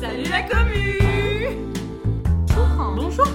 [0.00, 0.98] Salut la commu.
[2.96, 3.26] Bonjour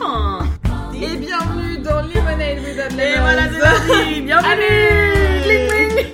[0.93, 4.21] Et bienvenue dans Lemonade with Et voilà, c'est parti.
[4.21, 6.05] Bienvenue.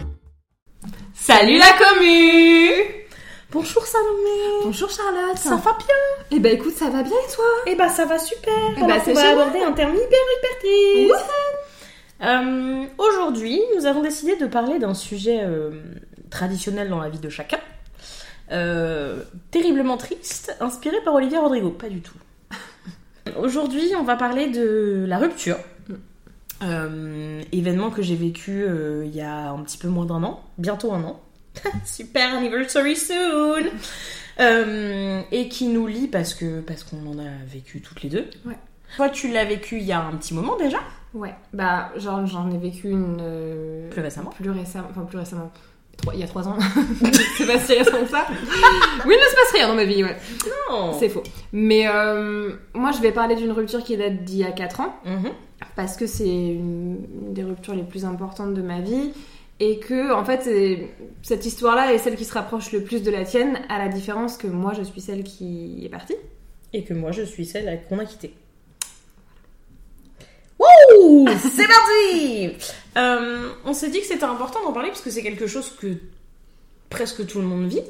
[1.14, 2.72] Salut la commu.
[3.52, 4.64] Bonjour Salomé.
[4.64, 5.38] Bonjour Charlotte.
[5.38, 5.96] Ça va bien?
[6.32, 7.46] Eh ben écoute, ça va bien et toi?
[7.66, 8.54] Eh ben ça va super.
[8.78, 11.32] Eh ben, On va aborder un terme hyper hyper triste.
[12.24, 15.72] Euh, Aujourd'hui, nous avons décidé de parler d'un sujet euh,
[16.30, 17.60] traditionnel dans la vie de chacun.
[18.52, 21.70] Euh, terriblement triste, inspiré par Olivier Rodrigo.
[21.70, 22.18] Pas du tout.
[23.38, 25.58] Aujourd'hui, on va parler de la rupture.
[26.64, 30.44] Euh, événement que j'ai vécu euh, il y a un petit peu moins d'un an,
[30.58, 31.22] bientôt un an.
[31.86, 33.64] Super anniversary soon
[35.32, 38.26] Et qui nous lie parce que parce qu'on en a vécu toutes les deux.
[38.46, 38.58] Ouais.
[38.96, 40.80] Toi, tu l'as vécu il y a un petit moment déjà
[41.14, 43.90] Ouais, bah genre j'en ai vécu une...
[43.90, 45.52] Plus récemment Plus récemment, enfin plus récemment.
[45.98, 46.58] Trois- il y a trois ans.
[47.38, 48.26] c'est pas si récent que ça.
[48.30, 48.36] Oui,
[49.16, 50.16] il ne se passe rien dans ma vie, ouais.
[50.70, 51.24] Non C'est faux.
[51.52, 54.96] Mais euh, moi je vais parler d'une rupture qui date d'il y a 4 ans.
[55.06, 55.32] Mhm.
[55.76, 59.12] parce que c'est une, des ruptures les plus importantes de ma vie
[59.60, 60.48] et que en fait
[61.24, 64.38] cette histoire-là est celle qui se rapproche le plus de la tienne à la différence
[64.38, 66.16] que moi je suis celle qui est partie.
[66.74, 68.34] Et que moi, je suis celle qu'on a quittée.
[71.00, 72.52] Wouh C'est parti
[72.98, 75.96] Euh, On s'est dit que c'était important d'en parler parce que c'est quelque chose que
[76.90, 77.82] presque tout le monde vit.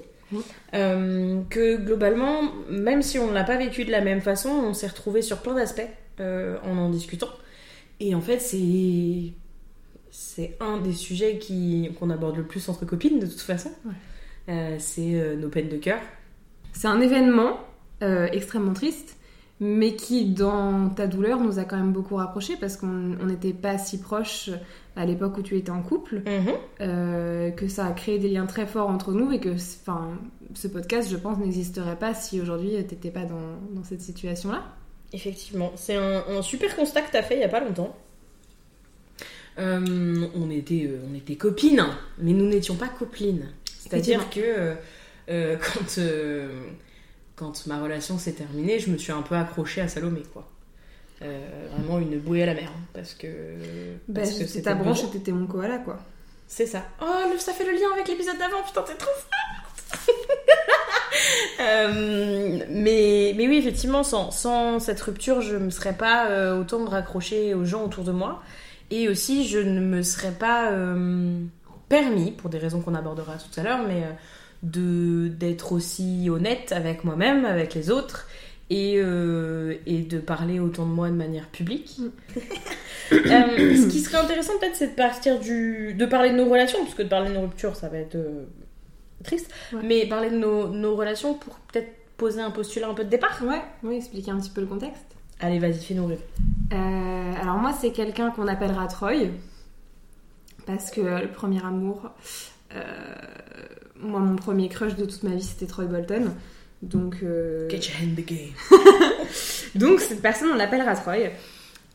[0.74, 4.74] Euh, que globalement, même si on ne l'a pas vécu de la même façon, on
[4.74, 5.88] s'est retrouvé sur plein d'aspects
[6.20, 7.30] euh, en en discutant.
[8.00, 9.34] Et en fait, c'est
[10.12, 13.72] c'est un des sujets qui qu'on aborde le plus entre copines de toute façon.
[13.86, 13.94] Ouais.
[14.50, 16.00] Euh, c'est nos peines de cœur.
[16.74, 17.60] C'est un événement
[18.02, 19.17] extrêmement triste,
[19.60, 23.54] mais qui dans ta douleur nous a quand même beaucoup rapprochés parce qu'on on n'était
[23.54, 24.52] pas si proches
[24.96, 26.22] à l'époque où tu étais en couple,
[26.82, 30.12] euh, que ça a créé des liens très forts entre nous et que enfin,
[30.54, 34.64] ce podcast, je pense, n'existerait pas si aujourd'hui t'étais pas dans, dans cette situation-là.
[35.14, 37.96] Effectivement, c'est un, un super constat que t'as fait il y a pas longtemps.
[39.60, 41.84] Euh, on, était, euh, on était copines,
[42.20, 43.48] mais nous n'étions pas copines.
[43.66, 44.76] C'est-à-dire que euh,
[45.30, 46.50] euh, quand, euh,
[47.38, 50.46] quand ma relation s'est terminée, je me suis un peu accrochée à Salomé, quoi.
[51.22, 53.28] Euh, vraiment une bouée à la mer, hein, parce que.
[54.10, 55.98] Bah, parce que c'est ta branche et t'étais mon koala, quoi.
[56.48, 56.84] C'est ça.
[57.02, 60.10] Oh, le- ça fait le lien avec l'épisode d'avant, putain, t'es trop forte
[61.60, 66.86] Euh, mais, mais oui, effectivement, sans, sans cette rupture, je me serais pas euh, autant
[66.86, 68.44] raccrochée aux gens autour de moi.
[68.92, 70.72] Et aussi, je ne me serais pas
[71.90, 74.04] permis, pour des raisons qu'on abordera tout à l'heure, mais
[74.64, 78.28] de d'être aussi honnête avec moi-même, avec les autres,
[78.70, 82.00] et, euh, et de parler autant de moi de manière publique.
[83.10, 83.22] Euh,
[83.78, 86.94] ce qui serait intéressant peut-être, c'est de partir du, de parler de nos relations, parce
[86.94, 88.44] que de parler de nos ruptures, ça va être euh,
[89.24, 89.50] triste.
[89.72, 89.80] Ouais.
[89.82, 91.88] Mais parler de nos, nos relations pour peut-être
[92.18, 93.42] poser un postulat un peu de départ.
[93.46, 95.06] Ouais, oui, expliquer un petit peu le contexte.
[95.40, 96.26] Allez, vas-y, fais-nous rêver.
[96.72, 99.30] Alors moi, c'est quelqu'un qu'on appellera Troy,
[100.66, 102.12] parce que le premier amour,
[104.02, 106.32] moi, mon premier crush de toute ma vie, c'était Troy Bolton.
[106.82, 108.54] Donc, euh, Get your hand in the game.
[109.76, 111.32] donc cette personne, on l'appellera Troy.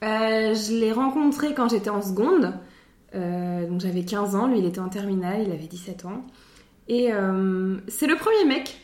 [0.02, 2.52] Euh, je l'ai rencontré quand j'étais en seconde.
[3.14, 6.24] Euh, donc j'avais 15 ans, lui il était en terminale, il avait 17 ans.
[6.88, 8.76] Et euh, c'est le premier mec,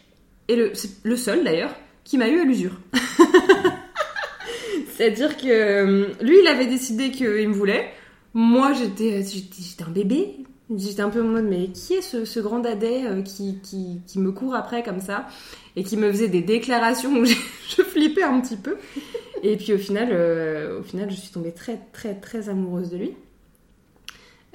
[0.48, 1.74] et le, c'est le seul d'ailleurs,
[2.04, 2.78] qui m'a eu à l'usure.
[4.94, 7.90] C'est-à-dire que euh, lui il avait décidé qu'il me voulait.
[8.34, 9.24] Moi j'étais
[9.86, 10.36] un bébé.
[10.76, 14.00] J'étais un peu en mode mais qui est ce, ce grand dadais euh, qui, qui,
[14.06, 15.26] qui me court après comme ça
[15.76, 17.34] et qui me faisait des déclarations où je,
[17.76, 18.76] je flippais un petit peu.
[19.42, 22.96] Et puis au final, euh, au final, je suis tombée très très très amoureuse de
[22.98, 23.14] lui.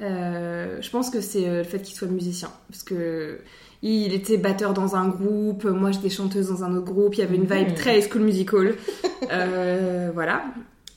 [0.02, 3.40] Euh, je pense que c'est le fait qu'il soit musicien, parce que
[3.84, 7.24] il était batteur dans un groupe, moi j'étais chanteuse dans un autre groupe, il y
[7.24, 7.76] avait une vibe Mhm.
[7.76, 8.76] très High School Musical,
[9.32, 10.44] Euh, voilà.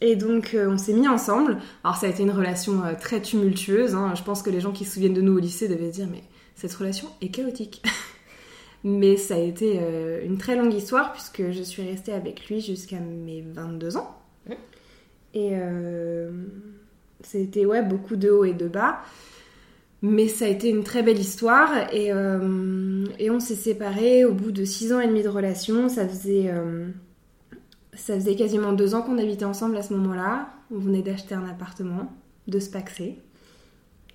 [0.01, 1.59] Et donc euh, on s'est mis ensemble.
[1.83, 3.95] Alors ça a été une relation euh, très tumultueuse.
[3.95, 4.15] hein.
[4.15, 6.09] Je pense que les gens qui se souviennent de nous au lycée devaient se dire
[6.11, 6.23] mais
[6.55, 7.83] cette relation est chaotique.
[8.85, 12.61] Mais ça a été euh, une très longue histoire puisque je suis restée avec lui
[12.61, 14.17] jusqu'à mes 22 ans.
[14.47, 14.55] Mhm.
[15.35, 15.53] Et
[17.23, 19.01] c'était ouais, beaucoup de hauts et de bas.
[20.03, 22.09] Mais ça a été une très belle histoire et,
[23.19, 25.89] et on s'est séparés au bout de 6 ans et demi de relation.
[25.89, 26.51] Ça faisait,
[27.97, 30.49] ça faisait quasiment deux ans qu'on habitait ensemble à ce moment-là.
[30.71, 32.13] On venait d'acheter un appartement,
[32.47, 33.17] de se paxer.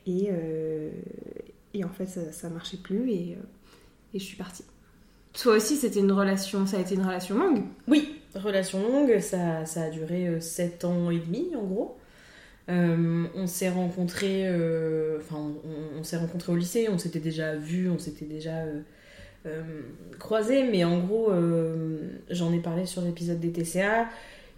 [0.07, 0.89] Et, euh,
[1.73, 3.43] et en fait, ça, ça marchait plus et, euh,
[4.13, 4.63] et je suis partie.
[5.33, 7.63] Toi aussi, c'était une relation, ça a été une relation longue?
[7.87, 11.97] Oui, relation longue, ça, ça a duré 7 ans et demi en gros.
[12.69, 17.55] Euh, on s'est rencontrés, euh, enfin, on, on s'est rencontrés au lycée, on s'était déjà
[17.55, 18.63] vus, on s'était déjà
[19.45, 19.81] euh, euh,
[20.19, 21.97] croisés, mais en gros, euh,
[22.29, 24.07] j'en ai parlé sur l'épisode des TCA.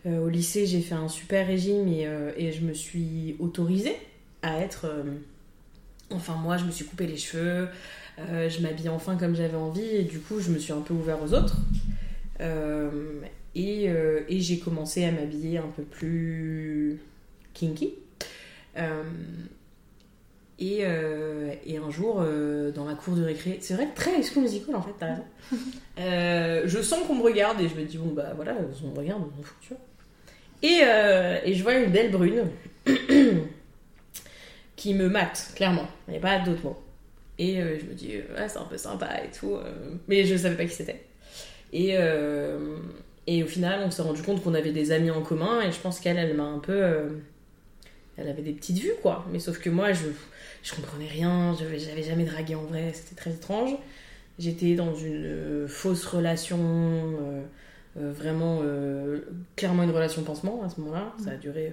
[0.06, 3.96] au lycée, j'ai fait un super régime et, je me suis autorisée
[4.42, 4.88] à être.
[6.12, 7.70] enfin, moi, je me suis coupé les cheveux,
[8.18, 11.24] je m'habillais enfin comme j'avais envie et du coup, je me suis un peu ouvert
[11.24, 11.58] aux autres.
[13.56, 13.90] et,
[14.30, 17.00] j'ai commencé à m'habiller un peu plus
[17.54, 17.94] kinky.
[18.78, 19.04] Euh,
[20.72, 24.82] et, un jour, euh, dans la cour de récré, c'est vrai, très High Musical en
[24.82, 25.26] fait, t'as raison.
[26.00, 28.98] Euh, je sens qu'on me regarde et je me dis, bon bah voilà, on me
[28.98, 29.78] regarde, on fout, tu vois.
[30.64, 30.80] Et,
[31.48, 32.48] et, je vois une belle brune
[34.76, 35.88] qui me mate, clairement.
[36.08, 36.82] Il n'y a pas d'autre mot.
[37.38, 39.56] Et je me dis, ouais, c'est un peu sympa et tout.
[40.08, 41.06] mais je savais pas qui c'était.
[41.74, 41.96] Et,
[43.28, 45.80] et au final, on s'est rendu compte qu'on avait des amis en commun et je
[45.80, 46.82] pense qu'elle, elle m'a un peu.
[48.18, 49.26] Elle avait des petites vues, quoi.
[49.32, 50.06] Mais sauf que moi, je
[50.64, 53.72] je comprenais rien, j'avais jamais dragué en vrai, c'était très étrange.
[54.40, 57.44] J'étais dans une euh, fausse relation, euh,
[57.98, 58.62] euh, vraiment
[59.56, 61.14] clairement une relation pansement à ce moment-là.
[61.24, 61.72] Ça a duré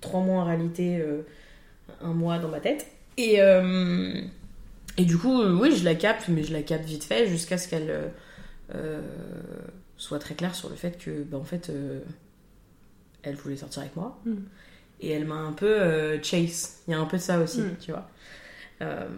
[0.00, 1.02] trois mois en réalité,
[2.02, 2.86] un mois dans ma tête.
[3.16, 7.56] Et, et du coup, oui, je la capte, mais je la capte vite fait jusqu'à
[7.56, 8.10] ce qu'elle
[9.96, 11.72] soit très claire sur le fait que, bah, en fait,
[13.24, 14.20] elle voulait sortir avec moi.
[14.24, 14.34] Mm
[15.00, 16.78] et elle m'a un peu euh, chase.
[16.86, 17.76] Il y a un peu de ça aussi, mm.
[17.80, 18.08] tu vois.
[18.82, 19.08] Euh,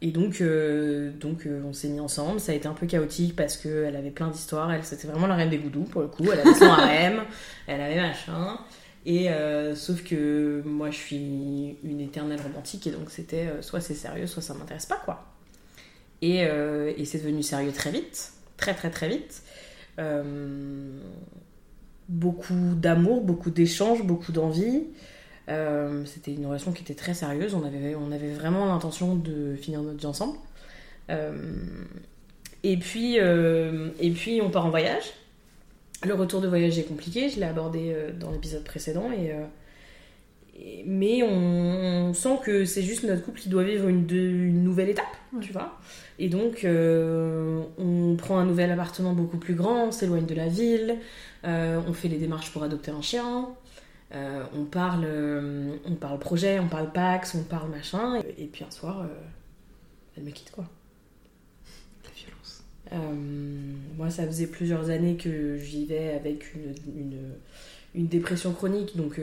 [0.00, 2.40] et donc, euh, donc on s'est mis ensemble.
[2.40, 4.72] Ça a été un peu chaotique parce qu'elle avait plein d'histoires.
[4.72, 6.24] Elle, c'était vraiment la reine des goudous pour le coup.
[6.30, 7.22] Elle avait son harem,
[7.66, 8.58] elle avait machin.
[9.06, 9.28] Et
[9.74, 14.42] sauf que moi, je suis une éternelle romantique et donc c'était soit c'est sérieux, soit
[14.42, 15.24] ça m'intéresse pas, quoi.
[16.22, 19.42] Et, et c'est devenu sérieux très vite, très très très vite.
[22.08, 24.84] Beaucoup d'amour, beaucoup d'échanges, beaucoup d'envie.
[25.48, 27.54] Euh, c'était une relation qui était très sérieuse.
[27.54, 30.38] On avait, on avait vraiment l'intention de finir notre vie ensemble.
[31.10, 31.54] Euh,
[32.62, 35.12] et, puis, euh, et puis, on part en voyage.
[36.04, 37.28] Le retour de voyage est compliqué.
[37.28, 39.10] Je l'ai abordé dans l'épisode précédent.
[39.12, 39.32] Et,
[40.86, 45.16] mais on, sent que c'est juste notre couple qui doit vivre une, une nouvelle étape,
[45.40, 45.78] tu vois.
[46.18, 50.98] Et donc, on prend un nouvel appartement beaucoup plus grand, on s'éloigne de la ville,
[51.44, 53.54] on fait les démarches pour adopter un chien.
[54.14, 58.20] Euh, on, parle, euh, on parle projet, on parle Pax, on parle machin.
[58.38, 59.06] Et, puis un soir, euh,
[60.16, 60.68] elle me quitte quoi.
[62.04, 62.64] La violence.
[63.96, 67.32] moi, ça faisait plusieurs années que je vivais avec une,
[67.94, 69.20] une, dépression chronique, donc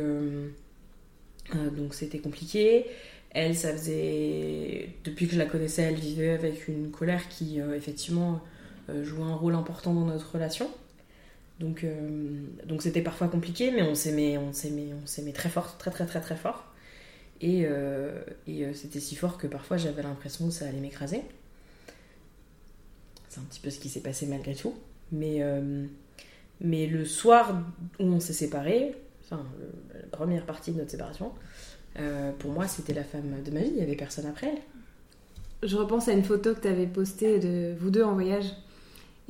[1.54, 2.88] donc c'était compliqué.
[3.30, 4.90] Elle, ça faisait.
[5.06, 8.42] Depuis que je la connaissais, elle vivait avec une colère qui, effectivement,
[9.04, 10.70] jouait un rôle important dans notre relation.
[11.62, 15.78] Donc, euh, donc c'était parfois compliqué, mais on s'aimait, on s'aimait, on s'aimait très fort,
[15.78, 16.66] très très très très fort.
[17.40, 18.20] Et, euh,
[18.50, 21.22] euh, c'était si fort que parfois j'avais l'impression que ça allait m'écraser.
[23.30, 24.74] C'est un petit peu ce qui s'est passé malgré tout.
[25.12, 25.42] Mais,
[26.62, 27.62] mais le soir
[28.00, 29.44] où on s'est séparés, enfin
[29.94, 31.34] la première partie de notre séparation,
[32.40, 35.70] pour moi c'était la femme de ma vie, il n'y avait personne après elle.
[35.70, 38.46] Je repense à une photo que tu avais postée de vous deux en voyage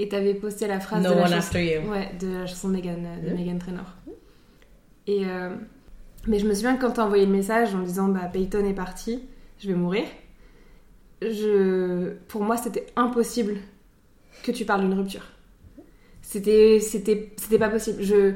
[0.01, 3.31] et t'avais posté la phrase de, la chanson, Ouais, de la chanson de Megan, de
[3.31, 3.85] Megan Trainor.
[5.07, 5.55] Et euh,
[6.27, 8.73] mais je me souviens que quand t'as envoyé le message en disant bah Peyton est
[8.73, 9.21] parti,
[9.59, 10.03] je vais mourir.
[11.21, 13.57] Je, pour moi, c'était impossible
[14.43, 15.25] que tu parles d'une rupture.
[16.21, 18.01] C'était, c'était, c'était pas possible.
[18.01, 18.33] Je,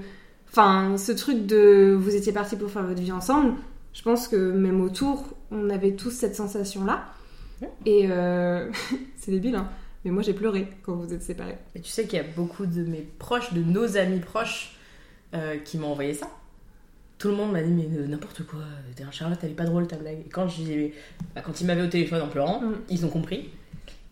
[0.50, 3.54] enfin, ce truc de vous étiez partis pour faire votre vie ensemble.
[3.94, 7.06] Je pense que même autour, on avait tous cette sensation-là.
[7.86, 8.70] Et euh,
[9.18, 9.70] c'est débile, hein.
[10.06, 11.58] Mais moi, j'ai pleuré quand vous êtes séparés.
[11.74, 14.78] Et tu sais qu'il y a beaucoup de mes proches, de nos amis proches,
[15.34, 16.30] euh, qui m'ont envoyé ça.
[17.18, 18.60] Tout le monde m'a dit, mais euh, n'importe quoi,
[18.96, 20.20] t'es un Charlotte, est pas drôle ta blague.
[20.20, 20.48] Et quand,
[21.34, 22.76] bah, quand ils m'avaient au téléphone en pleurant, mm.
[22.90, 23.50] ils ont compris.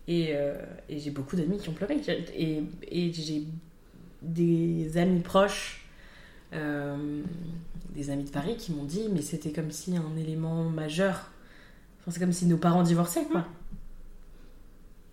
[0.08, 2.00] Et, euh, et j'ai beaucoup d'amis qui ont pleuré.
[2.34, 3.44] Et, et j'ai
[4.20, 5.86] des amis proches,
[6.52, 11.30] des amis de Paris, qui m'ont dit, mais c'était comme si un élément majeur.
[12.00, 13.46] Enfin, c'est comme si nos parents divorçaient, quoi.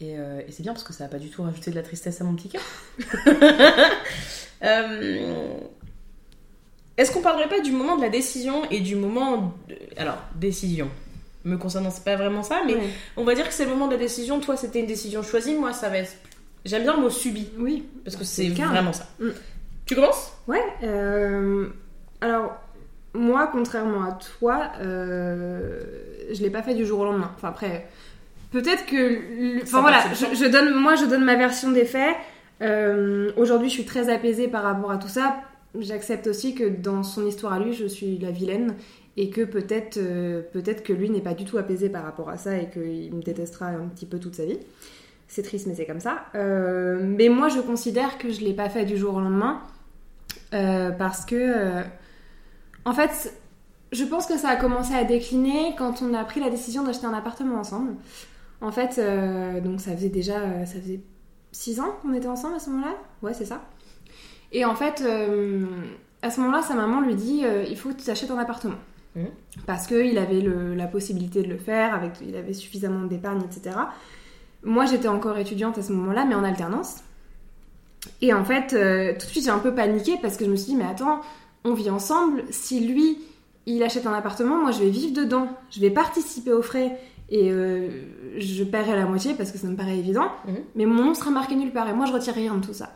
[0.04, 2.22] Euh, et, c'est bien parce que ça n'a pas du tout rajouté de la tristesse
[2.22, 2.62] à mon petit cœur.
[4.64, 5.58] Euh,
[6.96, 9.56] est-ce qu'on parlerait pas du moment de la décision et du moment.
[9.98, 10.88] Alors, décision.
[11.44, 12.76] Me concernant, c'est pas vraiment ça, mais
[13.18, 14.40] on va dire que c'est le moment de la décision.
[14.40, 15.56] Toi, c'était une décision choisie.
[15.56, 16.12] Moi, ça va être.
[16.64, 17.50] J'aime bien le mot subi.
[17.58, 17.90] Oui.
[18.06, 19.08] Parce que c'est vraiment ça.
[19.20, 19.30] Mm.
[19.88, 20.32] Tu commences?
[20.48, 20.64] Ouais.
[20.84, 21.70] Euh,
[22.22, 22.54] alors,
[23.16, 27.32] moi, contrairement à toi, je l'ai pas fait du jour au lendemain.
[27.36, 27.88] Enfin, après
[28.52, 29.64] Peut-être que.
[29.64, 32.16] Enfin voilà, je, donne, moi je donne ma version des faits.
[32.62, 35.42] Euh, aujourd'hui, je suis très apaisée par rapport à tout ça.
[35.80, 38.76] J'accepte aussi que dans son histoire à lui, je suis la vilaine
[39.16, 42.38] et que peut-être euh, peut-être que lui n'est pas du tout apaisé par rapport à
[42.38, 44.60] ça et qu'il me détestera un petit peu toute sa vie.
[45.30, 46.26] C'est triste, mais c'est comme ça.
[46.36, 49.62] Euh, mais moi, je considère que je l'ai pas fait du jour au lendemain.
[50.52, 51.84] parce que,
[52.84, 53.34] en fait,
[53.94, 57.06] je pense que ça a commencé à décliner quand on a pris la décision d'acheter
[57.06, 57.94] un appartement ensemble.
[58.62, 61.02] En fait, euh, donc ça faisait déjà, euh, ça faisait
[61.52, 62.96] 6 ans qu'on était ensemble à ce moment-là?
[63.24, 63.62] Ouais, c'est ça.
[64.52, 65.66] Et en fait, euh,
[66.22, 68.76] à ce moment-là, sa maman lui dit il faut que tu t'achètes un appartement.
[69.16, 69.28] Mhm.
[69.66, 73.76] Parce qu'il avait le- la possibilité de le faire, avec, il avait suffisamment d'épargne, etc.
[74.64, 76.98] Moi, j'étais encore étudiante à ce moment-là, mais en alternance.
[78.22, 78.68] Et en fait,
[79.18, 81.22] tout de suite, j'ai un peu paniqué parce que je me suis dit mais attends,
[81.66, 82.44] on vit ensemble.
[82.52, 83.18] Si lui,
[83.66, 85.48] il achète un appartement, moi, je vais vivre dedans.
[85.72, 86.98] Je vais participer aux frais
[87.32, 87.90] et euh,
[88.38, 90.30] je paierai la moitié parce que ça me paraît évident.
[90.46, 90.56] Mhm.
[90.76, 92.92] Mais mon nom sera marqué nulle part et moi, je retire rien de tout ça.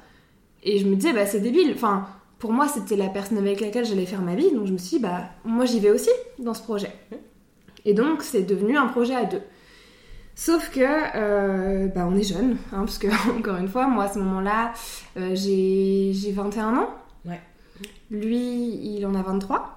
[0.62, 1.72] Et je me disais, bah, c'est débile.
[1.74, 2.06] Enfin,
[2.38, 4.52] pour moi, c'était la personne avec laquelle j'allais faire ma vie.
[4.52, 6.92] Donc, je me suis dit, bah, moi, j'y vais aussi dans ce projet.
[7.86, 9.42] Et donc, c'est devenu un projet à deux.
[10.36, 13.08] Sauf que, euh, bah, on est jeune, hein, parce que,
[13.40, 14.74] encore une fois, moi, à ce moment-là,
[15.16, 16.90] euh, j'ai j'ai 21 ans.
[17.24, 17.40] Ouais.
[18.12, 19.76] Lui, il en a 23.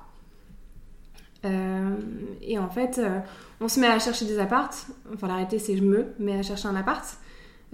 [1.44, 1.96] Euh,
[2.42, 3.20] et en fait, euh,
[3.60, 4.86] on se met à chercher des appartes.
[5.14, 7.04] Enfin, l'arrêté, c'est je me mets à chercher un appart.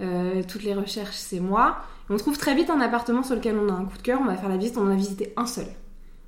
[0.01, 1.77] Euh, toutes les recherches, c'est moi.
[2.09, 4.19] Et on trouve très vite un appartement sur lequel on a un coup de cœur.
[4.21, 4.77] On va faire la visite.
[4.77, 5.67] On en a visité un seul.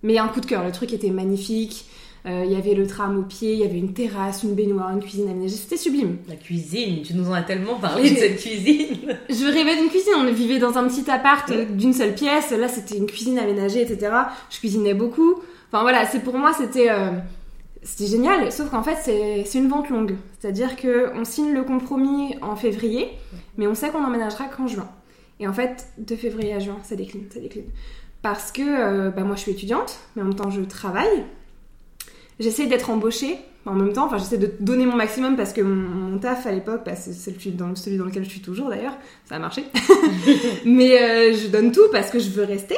[0.04, 0.64] Mais un coup de cœur.
[0.64, 1.86] Le truc était magnifique.
[2.26, 3.54] Euh, Il y avait le tram au pied.
[3.54, 5.56] Il y avait une terrasse, une baignoire, une cuisine aménagée.
[5.56, 6.18] C'était sublime.
[6.28, 9.18] La cuisine, tu nous en as tellement parlé de cette cuisine.
[9.30, 10.14] Je rêvais d'une cuisine.
[10.18, 12.52] On vivait dans un petit appart d'une seule pièce.
[12.52, 14.12] Là, c'était une cuisine aménagée, etc.
[14.50, 15.36] Je cuisinais beaucoup.
[15.72, 17.12] Enfin voilà, c'est pour moi, c'était euh,
[17.88, 18.52] c'était génial.
[18.52, 18.98] Sauf qu'en fait,
[19.46, 20.18] c'est une vente longue.
[20.40, 23.10] C'est-à-dire que on signe le compromis en février,
[23.58, 24.90] mais on sait qu'on emménagera qu'en juin.
[25.40, 27.64] Et en fait, de février à juin, ça décline, ça décline.
[28.22, 31.24] Parce que euh, bah, moi, je suis étudiante, mais en même temps, je travaille.
[32.42, 34.06] J'essaie d'être embauchée en même temps.
[34.08, 37.52] Enfin, j'essaie de donner mon maximum parce que mon, taf à l'époque, bah, c'est celui
[37.52, 38.98] dans, celui dans lequel je suis toujours d'ailleurs,
[39.30, 39.64] ça a marché.
[40.66, 42.76] mais euh, je donne tout parce que je veux rester.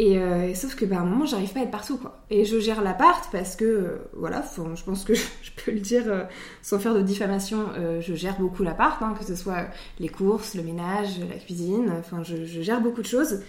[0.00, 2.20] Et euh, sauf que bah, à un moment, j'arrive pas à être partout quoi.
[2.30, 6.04] Et je gère l'appart parce que euh, voilà, je pense que je peux le dire
[6.06, 6.22] euh,
[6.62, 7.66] sans faire de diffamation.
[8.00, 9.66] je gère beaucoup l'appart, hein, que ce soit
[9.98, 11.92] les courses, le ménage, la cuisine.
[11.98, 13.40] Enfin, je, gère beaucoup de choses.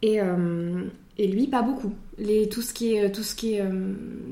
[0.00, 0.18] Et,
[1.18, 1.92] et lui, pas beaucoup.
[2.18, 3.64] Les, tout ce qui est, tout ce qui est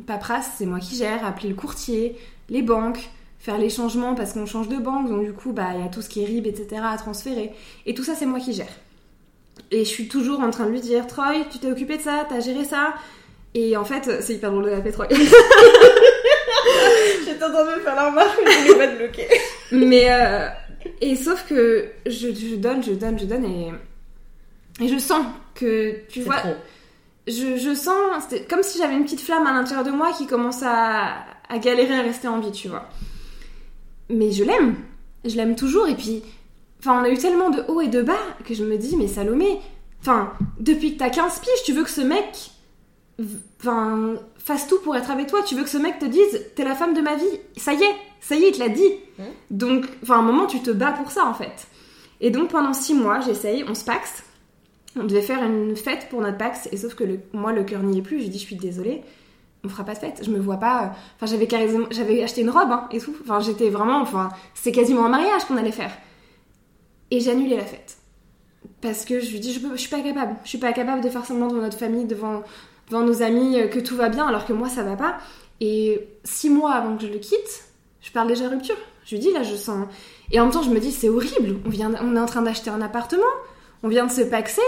[0.07, 1.25] paperasse, c'est moi qui gère.
[1.25, 2.17] Appeler le courtier,
[2.49, 5.09] les banques, faire les changements parce qu'on change de banque.
[5.09, 6.83] Donc du coup, bah il y a tout ce qui est RIB, etc.
[6.85, 7.52] à transférer.
[7.87, 8.73] Et tout ça, c'est moi qui gère.
[9.71, 12.27] Et je suis toujours en train de lui dire Troy, tu t'es occupé de ça,
[12.29, 12.95] t'as géré ça.
[13.55, 15.07] Et en fait, c'est hyper drôle de l'appeler Troy.
[17.25, 19.29] J'étais en train de me faire la remarque, mais je voulais pas te bloquer.
[19.73, 20.49] Mais euh,
[21.00, 23.73] et sauf que je, je donne, je donne, je donne et
[24.81, 25.25] et je sens
[25.55, 26.55] que tu vois, trop.
[27.27, 27.95] je, je sens
[28.49, 31.99] comme si j'avais une petite flamme à l'intérieur de moi qui commence à, à galérer
[31.99, 32.89] à rester en vie, tu vois.
[34.09, 34.77] Mais je l'aime,
[35.25, 36.23] je l'aime toujours et puis
[36.81, 39.07] enfin on a eu tellement de hauts et de bas que je me dis mais
[39.09, 39.61] Salomé,
[40.01, 42.51] enfin depuis que t'as 15 piges, tu veux que ce mec
[43.61, 46.65] enfin fasse tout pour être avec toi, tu veux que ce mec te dise t'es
[46.65, 48.91] la femme de ma vie, ça y est, ça y est, il te l'a dit.
[49.19, 49.25] Mhm.
[49.51, 51.67] Donc enfin à un moment tu te bats pour ça en fait.
[52.21, 54.25] Et donc pendant 6 mois, j'essaye, on se paxe.
[54.99, 57.81] On devait faire une fête pour notre Pax, et sauf que le- moi, le cœur
[57.83, 58.21] n'y est plus.
[58.21, 59.03] J'ai dit, je suis désolée,
[59.65, 60.21] on fera pas de fête.
[60.25, 60.83] Je me vois pas.
[60.83, 61.47] euh, Enfin, j'avais
[61.93, 63.15] j'avais acheté une robe hein, et tout.
[63.23, 64.01] Enfin, j'étais vraiment.
[64.01, 65.93] Enfin, c'est quasiment un mariage qu'on allait faire.
[67.11, 68.00] Et j'ai annulé la fête
[68.81, 70.37] parce que je lui dis, je, peux, je suis pas capable.
[70.45, 72.43] Je suis pas capable de faire semblant devant notre famille, devant,
[72.88, 75.19] devant nos amis, euh, que tout va bien, alors que moi, ça va pas.
[75.61, 77.64] Et six mois avant que je le quitte,
[78.00, 78.76] je parle déjà rupture.
[79.05, 79.87] Je lui dis, là, je sens.
[80.31, 81.59] Et en même temps, je me dis, c'est horrible.
[81.67, 83.23] On, vient, on est en train d'acheter un appartement.
[83.83, 84.62] On vient de se paxer.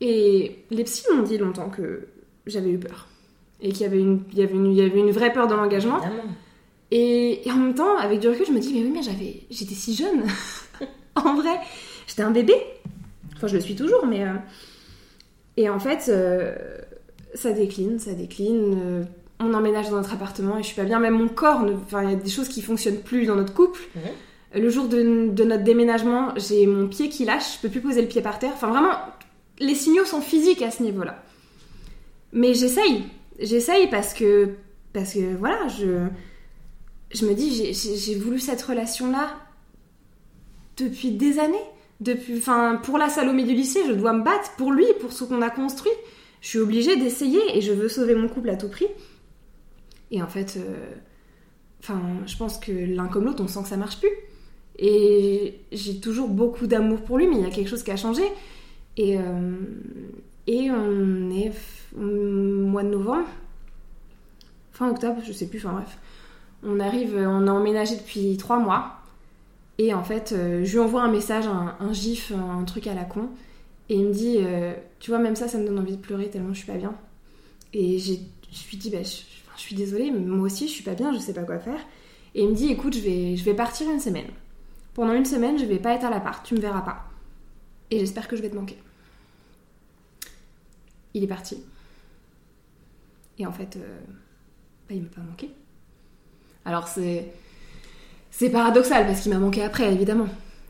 [0.00, 2.06] Et les psys m'ont dit longtemps que
[2.46, 3.08] j'avais eu peur.
[3.60, 5.48] Et qu'il y avait une, il y avait une, il y avait une vraie peur
[5.48, 6.00] dans l'engagement.
[6.92, 9.42] Et, et en même temps, avec du recul, je me dis, mais oui, mais j'avais,
[9.50, 10.22] j'étais si jeune.
[11.26, 11.58] en vrai,
[12.06, 12.54] j'étais un bébé.
[13.36, 14.24] Enfin, je le suis toujours, mais.
[14.24, 14.32] euh,
[15.56, 16.54] Et en fait, euh,
[17.34, 18.78] ça décline, ça décline.
[18.82, 19.02] euh,
[19.40, 20.98] On emménage dans notre appartement et je suis pas bien.
[21.00, 23.54] Même mon corps, ne- enfin, il y a des choses qui fonctionnent plus dans notre
[23.54, 23.80] couple.
[23.94, 24.62] Mhm.
[24.62, 28.00] Le jour de, de notre déménagement, j'ai mon pied qui lâche, je peux plus poser
[28.02, 28.52] le pied par terre.
[28.54, 28.92] Enfin, vraiment,
[29.60, 31.22] les signaux sont physiques à ce niveau-là.
[32.32, 33.04] Mais j'essaye,
[33.38, 34.50] j'essaye parce que,
[34.92, 36.06] parce que voilà, je,
[37.14, 39.36] je me dis, j'ai voulu cette relation-là
[40.78, 41.56] depuis des années.
[42.00, 45.24] Depuis, enfin, pour la Salomé du lycée, je dois me battre pour lui, pour ce
[45.24, 45.92] qu'on a construit.
[46.40, 48.86] Je suis obligée d'essayer et je veux sauver mon couple à tout prix.
[50.10, 53.98] Et en fait, euh, je pense que l'un comme l'autre, on sent que ça marche
[53.98, 54.10] plus.
[54.78, 57.96] Et j'ai toujours beaucoup d'amour pour lui, mais il y a quelque chose qui a
[57.96, 58.22] changé.
[58.96, 59.56] Et, euh,
[60.46, 61.52] et on est
[61.96, 63.26] mois de novembre,
[64.72, 65.98] fin octobre, je sais plus, enfin bref.
[66.62, 68.97] On arrive, on a emménagé depuis trois mois.
[69.78, 73.04] Et en fait, euh, je lui envoie un message, un, gif, un, truc à la
[73.04, 73.30] con.
[73.88, 76.28] Et il me dit, euh, tu vois, même ça, ça me donne envie de pleurer
[76.28, 76.94] tellement je suis pas bien.
[77.72, 78.12] Et je
[78.70, 81.32] lui dis, bah, je suis désolée, mais moi aussi, je suis pas bien, je sais
[81.32, 81.80] pas quoi faire.
[82.34, 84.26] Et il me dit, écoute, je vais, je vais partir une semaine.
[84.94, 87.04] Pendant une semaine, je vais pas être à l'appart, tu me verras pas.
[87.90, 88.76] Et j'espère que je vais te manquer.
[91.14, 91.62] Il est parti.
[93.38, 94.00] Et en fait, euh,
[94.88, 95.50] bah, il m'a pas manqué.
[96.64, 97.32] Alors c'est
[98.38, 100.28] c'est paradoxal parce qu'il m'a manqué après évidemment.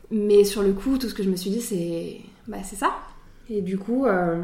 [0.09, 2.95] Mais sur le coup, tout ce que je me suis dit c'est bah c'est ça.
[3.47, 4.43] Et du coup, euh,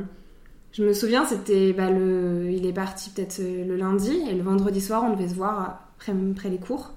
[0.72, 4.80] je me souviens, c'était bah, le il est parti peut-être le lundi et le vendredi
[4.80, 6.94] soir, on devait se voir après, après les cours.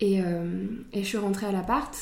[0.00, 1.96] Et, euh, et je suis rentrée à l'appart.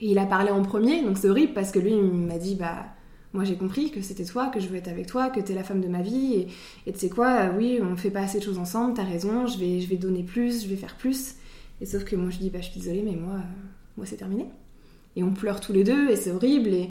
[0.00, 2.56] Et il a parlé en premier, donc c'est horrible parce que lui il m'a dit
[2.56, 2.84] bah
[3.32, 5.62] moi j'ai compris que c'était toi, que je veux être avec toi, que t'es la
[5.62, 6.48] femme de ma vie,
[6.84, 9.56] et, tu sais quoi, oui, on fait pas assez de choses ensemble, t'as raison, je
[9.58, 11.36] vais, je vais donner plus, je vais faire plus.
[11.80, 13.58] Et sauf que moi je dis, bah je suis désolée, mais moi, euh,
[13.96, 14.46] moi c'est terminé.
[15.14, 16.88] Et on pleure tous les deux, et c'est horrible, et,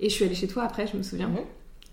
[0.00, 1.30] et je suis allée chez toi après, je me souviens.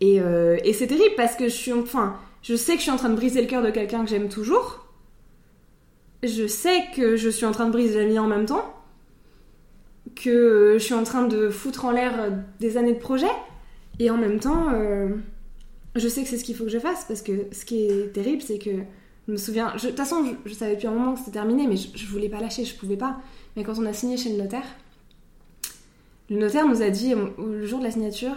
[0.01, 2.91] Et, euh, et c'est terrible parce que je suis, enfin, je sais que je suis
[2.91, 4.85] en train de briser le cœur de quelqu'un que j'aime toujours.
[6.23, 8.73] Je sais que je suis en train de briser la mienne en même temps.
[10.15, 13.27] Que je suis en train de foutre en l'air des années de projet.
[13.99, 15.09] Et en même temps, euh,
[15.95, 18.13] je sais que c'est ce qu'il faut que je fasse parce que ce qui est
[18.13, 18.81] terrible, c'est que
[19.27, 19.73] je me souviens.
[19.75, 22.05] De toute façon, je, je savais depuis un moment que c'était terminé, mais je, je
[22.07, 23.19] voulais pas lâcher, je pouvais pas.
[23.55, 24.65] Mais quand on a signé chez le notaire,
[26.29, 28.35] le notaire nous a dit le jour de la signature,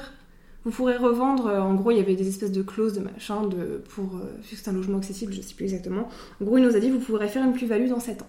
[0.64, 1.46] vous pourrez revendre.
[1.46, 4.16] euh, En gros, il y avait des espèces de clauses de machin de, pour.
[4.16, 6.08] euh, c'est un logement accessible, je sais plus exactement.
[6.40, 8.28] En gros, il nous a dit vous pourrez faire une plus-value dans 7 ans.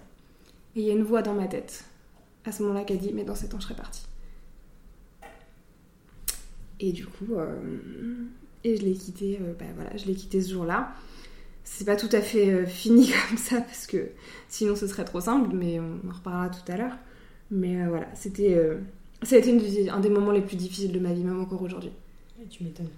[0.75, 1.83] Et il y a une voix dans ma tête
[2.45, 4.03] à ce moment-là qui a dit mais dans 7 ans, je serai partie.
[6.79, 7.59] Et du coup, euh,
[8.63, 10.93] et je l'ai quitté, euh, bah voilà, je l'ai quitté ce jour-là.
[11.73, 14.09] C'est pas tout à fait euh, fini comme ça parce que
[14.49, 16.97] sinon ce serait trop simple, mais on en reparlera tout à l'heure.
[17.49, 18.79] Mais euh, voilà, c'était, euh,
[19.23, 21.61] ça a été une un des moments les plus difficiles de ma vie, même encore
[21.61, 21.91] aujourd'hui.
[22.49, 22.89] Tu m'étonnes.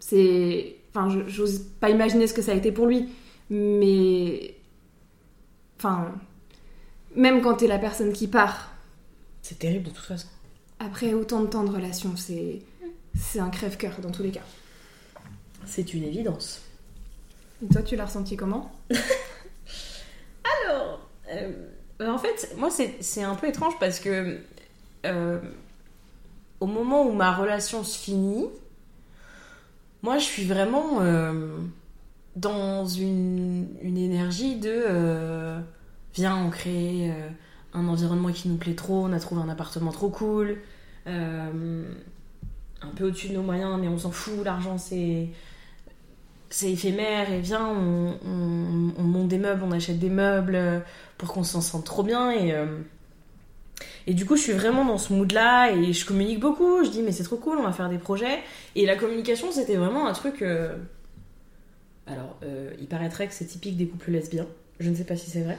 [0.00, 3.08] C'est, enfin, j'ose pas imaginer ce que ça a été pour lui,
[3.50, 4.54] mais,
[5.78, 6.14] enfin,
[7.14, 8.72] même quand t'es la personne qui part,
[9.42, 10.28] C'est terrible de toute façon.
[10.78, 12.60] après autant de temps de relation, c'est,
[13.14, 14.44] c'est un crève-cœur dans tous les cas.
[15.66, 16.63] C'est une évidence.
[17.62, 18.72] Et toi, tu l'as ressenti comment
[20.66, 21.50] Alors, euh,
[22.00, 24.38] en fait, moi, c'est un peu étrange parce que
[25.06, 25.40] euh,
[26.60, 28.46] au moment où ma relation se finit,
[30.02, 31.56] moi, je suis vraiment euh,
[32.36, 34.84] dans une, une énergie de
[36.14, 37.10] viens, on crée
[37.72, 40.58] un environnement qui nous plaît trop, on a trouvé un appartement trop cool,
[41.06, 41.82] un
[42.96, 45.30] peu au-dessus de nos moyens, mais on s'en fout, l'argent, c'est
[46.54, 50.80] c'est éphémère et viens, on, on- on monte des meubles, on achète des meubles euh,
[51.18, 52.30] pour qu'on s'en sente trop bien.
[52.30, 52.66] Et, euh,
[54.06, 56.84] et du coup, je suis vraiment dans ce mood-là et je communique beaucoup.
[56.84, 58.40] Je dis, mais c'est trop cool, on va faire des projets.
[58.76, 60.42] Et la communication, c'était vraiment un truc.
[60.42, 60.76] euh,
[62.06, 62.38] Alors,
[62.78, 64.46] il paraîtrait que c'est typique des couples lesbiens.
[64.80, 65.56] Je ne sais pas si c'est vrai.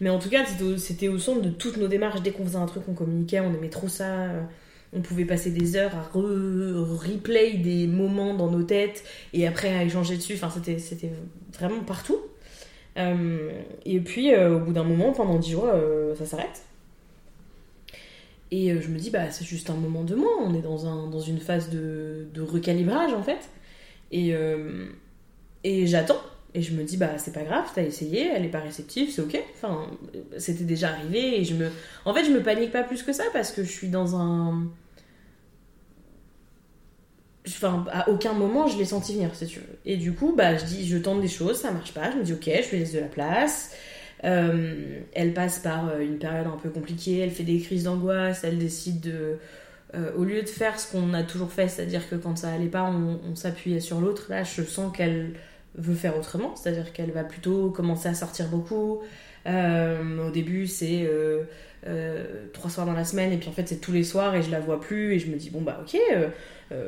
[0.00, 0.44] Mais en tout cas,
[0.76, 2.22] c'était au centre de toutes nos démarches.
[2.22, 4.28] Dès qu'on faisait un truc, on communiquait, on aimait trop ça.
[4.92, 9.68] On pouvait passer des heures à re- replay des moments dans nos têtes et après
[9.76, 10.34] à échanger dessus.
[10.34, 11.12] Enfin, c'était,
[11.52, 12.18] vraiment partout.
[12.98, 13.50] Euh,
[13.84, 16.62] et puis, euh, au bout d'un moment, pendant 10 jours, euh, ça s'arrête.
[18.50, 20.32] Et je me dis, bah, c'est juste un moment de moins.
[20.40, 23.50] On est dans, un, dans une phase de, de recalibrage, en fait.
[24.10, 24.32] Et,
[25.64, 26.20] et j'attends.
[26.58, 29.22] Et je me dis, bah, c'est pas grave, t'as essayé, elle est pas réceptive, c'est
[29.22, 29.38] ok.
[29.54, 29.86] Enfin,
[30.38, 31.40] c'était déjà arrivé.
[31.40, 31.70] Et je me.
[32.04, 34.68] En fait, je me panique pas plus que ça parce que je suis dans un.
[37.46, 39.78] Enfin, à aucun moment je l'ai senti venir, si tu veux.
[39.86, 42.10] Et du coup, bah, je dis, je tente des choses, ça marche pas.
[42.12, 43.72] Je me dis, ok, je lui laisse de la place.
[44.24, 48.44] Euh, elle passe par euh, une période un peu compliquée, elle fait des crises d'angoisse,
[48.44, 49.38] elle décide de.
[49.94, 52.68] euh, au lieu de faire ce qu'on a toujours fait, c'est-à-dire que quand ça allait
[52.68, 55.34] pas, on, on s'appuyait sur l'autre, là, je sens qu'elle
[55.78, 59.00] veut faire autrement, c'est-à-dire qu'elle va plutôt commencer à sortir beaucoup.
[59.46, 61.44] Euh, au début, c'est euh,
[61.86, 64.42] euh, trois soirs dans la semaine, et puis en fait, c'est tous les soirs, et
[64.42, 65.98] je la vois plus, et je me dis, bon, bah, ok.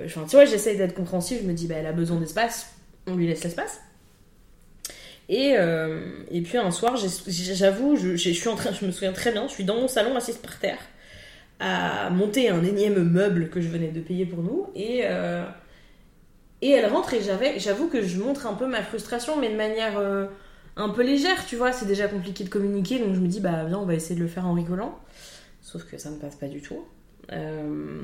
[0.05, 2.75] enfin, tu vois, j'essaye d'être compréhensive, je me dis, bah, elle a besoin d'espace,
[3.07, 3.81] on lui laisse l'espace.
[5.29, 5.55] Et,
[6.33, 9.47] et puis un soir, j'avoue, je, je suis en train, je me souviens très bien,
[9.47, 10.79] je suis dans mon salon assise par terre
[11.61, 15.05] à monter un énième meuble que je venais de payer pour nous et
[16.63, 17.21] et elle rentre et
[17.59, 20.27] j'avoue que je montre un peu ma frustration, mais de manière euh,
[20.77, 21.73] un peu légère, tu vois.
[21.73, 24.21] C'est déjà compliqué de communiquer, donc je me dis bah viens, on va essayer de
[24.21, 24.99] le faire en rigolant.
[25.63, 26.85] Sauf que ça ne passe pas du tout.
[27.33, 28.01] Euh,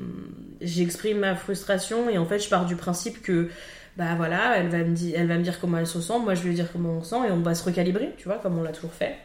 [0.61, 3.49] J'exprime ma frustration et en fait je pars du principe que
[3.97, 6.35] bah voilà, elle va me dire, elle va me dire comment elle se sent, moi
[6.35, 8.37] je vais lui dire comment on se sent et on va se recalibrer, tu vois,
[8.37, 9.17] comme on l'a toujours fait.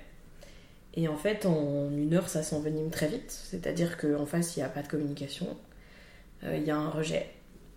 [0.95, 3.31] Et en fait, en une heure, ça s'envenime très vite.
[3.31, 5.57] C'est-à-dire qu'en face, il n'y a pas de communication.
[6.45, 7.31] Euh, Il y a un rejet.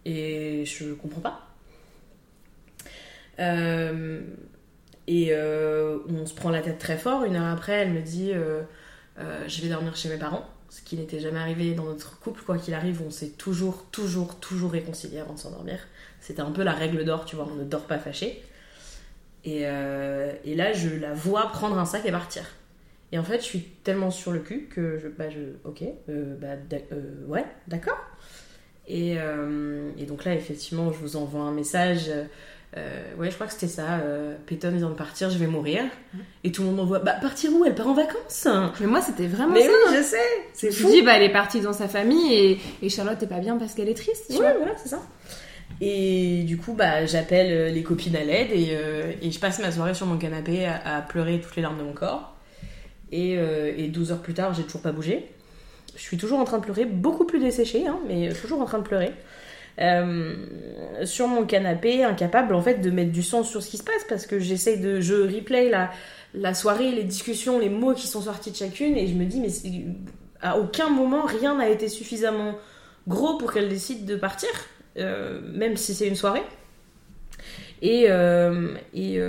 [0.06, 1.45] Et je comprends pas.
[3.40, 4.22] Euh,
[5.08, 7.24] et euh, on se prend la tête très fort.
[7.24, 8.62] Une heure après, elle me dit euh,
[9.48, 10.48] Je vais dormir chez mes parents.
[10.70, 12.42] Ce qui n'était jamais arrivé dans notre couple.
[12.44, 15.80] Quoi qu'il arrive, on s'est toujours, toujours, toujours réconcilié avant de s'endormir.
[16.20, 17.48] C'était un peu la règle d'or, tu vois.
[17.50, 18.44] On ne dort pas fâché.
[19.44, 22.44] Et, là, je la vois prendre un sac et partir.
[23.12, 25.08] Et en fait, je suis tellement sur le cul que je.
[25.08, 25.26] Bah,
[25.64, 26.56] ok, bah,
[27.28, 28.00] ouais, d'accord.
[28.88, 29.18] Et
[30.08, 32.10] donc là, effectivement, je vous envoie un message.
[32.78, 34.00] Euh, ouais, je crois que c'était ça.
[34.04, 35.84] Euh, Peyton vient de partir, je vais mourir.
[36.44, 37.64] Et tout le monde m'envoie Bah, partir où?
[37.66, 38.48] Elle part en vacances
[38.80, 39.68] Mais moi, c'était vraiment Mais ça.
[39.70, 39.94] oui, hein.
[39.98, 40.18] je sais
[40.54, 43.22] C'est Je fou me dis, bah, elle est partie dans sa famille et, et Charlotte
[43.24, 44.26] est pas bien parce qu'elle est triste.
[44.30, 44.54] Tu Ouais, vois.
[44.58, 45.02] voilà, c'est ça.
[45.82, 49.60] Et du coup, bah, j'appelle euh, les copines à l'aide et, euh, et je passe
[49.60, 52.36] ma soirée sur mon canapé à, à pleurer toutes les larmes de mon corps.
[53.12, 55.26] Et, euh, et 12 heures plus tard, j'ai toujours pas bougé.
[55.96, 58.80] Je suis toujours en train de pleurer, beaucoup plus desséchée, hein, mais toujours en train
[58.80, 59.12] de pleurer.
[59.82, 60.36] Euh,
[61.04, 64.06] sur mon canapé, incapable en fait de mettre du sens sur ce qui se passe
[64.08, 65.02] parce que j'essaye de.
[65.02, 65.92] Je replay la,
[66.34, 69.42] la soirée, les discussions, les mots qui sont sortis de chacune et je me dis,
[69.42, 69.50] mais
[70.42, 72.56] à aucun moment rien n'a été suffisamment
[73.08, 74.50] gros pour qu'elle décide de partir,
[74.98, 76.44] euh, même si c'est une soirée.
[77.82, 79.20] Et, euh, et,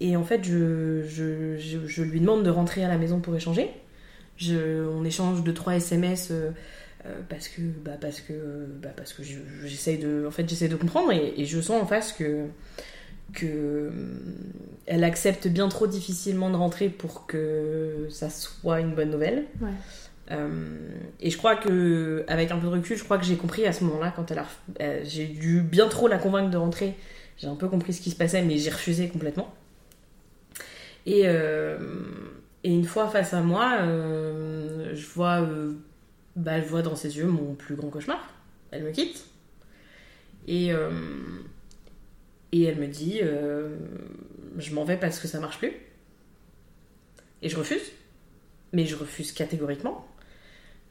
[0.00, 3.34] et en fait, je, je, je, je lui demande de rentrer à la maison pour
[3.34, 3.70] échanger.
[4.40, 6.32] On échange deux trois SMS
[7.28, 8.32] parce que bah parce que
[8.82, 9.22] bah parce que
[9.64, 12.46] j'essaye de en fait j'essaie de comprendre et, et je sens en face que
[13.32, 13.90] que euh,
[14.86, 19.44] elle accepte bien trop difficilement de rentrer pour que ça soit une bonne nouvelle.
[19.60, 19.68] Ouais.
[20.30, 20.48] Euh,
[21.20, 23.72] et je crois que, avec un peu de recul, je crois que j'ai compris à
[23.72, 24.46] ce moment-là, quand elle a,
[24.80, 26.94] euh, j'ai dû bien trop la convaincre de rentrer.
[27.38, 29.54] J'ai un peu compris ce qui se passait, mais j'ai refusé complètement.
[31.06, 31.78] Et, euh,
[32.64, 35.72] et une fois face à moi, euh, je vois, euh,
[36.38, 38.32] bah, je vois dans ses yeux mon plus grand cauchemar.
[38.70, 39.26] Elle me quitte.
[40.46, 40.90] Et, euh,
[42.52, 43.76] elle me dit, euh,
[44.56, 45.72] je m'en vais parce que ça marche plus.
[47.42, 47.82] Et je refuse.
[48.72, 50.06] Mais je refuse catégoriquement.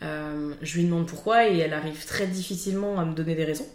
[0.04, 3.68] Euh, je lui demande pourquoi et elle arrive très difficilement à me donner des raisons.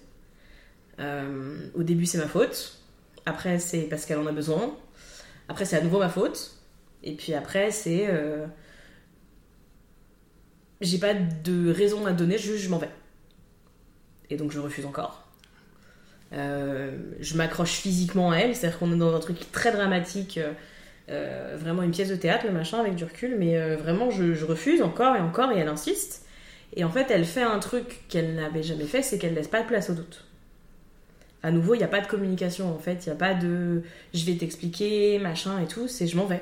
[1.74, 2.80] Au début, c'est ma faute.
[3.26, 4.76] Après, c'est parce qu'elle en a besoin.
[5.48, 6.58] Après, c'est à nouveau ma faute.
[7.02, 8.08] Et puis après, c'est.
[10.83, 12.90] J'ai pas de raison à donner, je m'en vais.
[14.29, 15.27] Et donc, je refuse encore.
[16.33, 20.38] Euh, je m'accroche physiquement à elle, c'est-à-dire qu'on est dans un truc très dramatique.
[20.38, 20.53] euh,
[21.11, 24.45] euh, vraiment une pièce de théâtre, le machin, avec du recul, mais vraiment, je, je
[24.45, 26.25] refuse encore et encore, et elle insiste.
[26.75, 29.62] Et en fait, elle fait un truc qu'elle n'avait jamais fait, c'est qu'elle laisse pas
[29.62, 30.25] de place au doute.
[31.42, 33.83] À nouveau, il n'y a pas de communication, en fait, il n'y a pas de
[34.14, 36.40] je vais t'expliquer, machin et tout, c'est je m'en vais.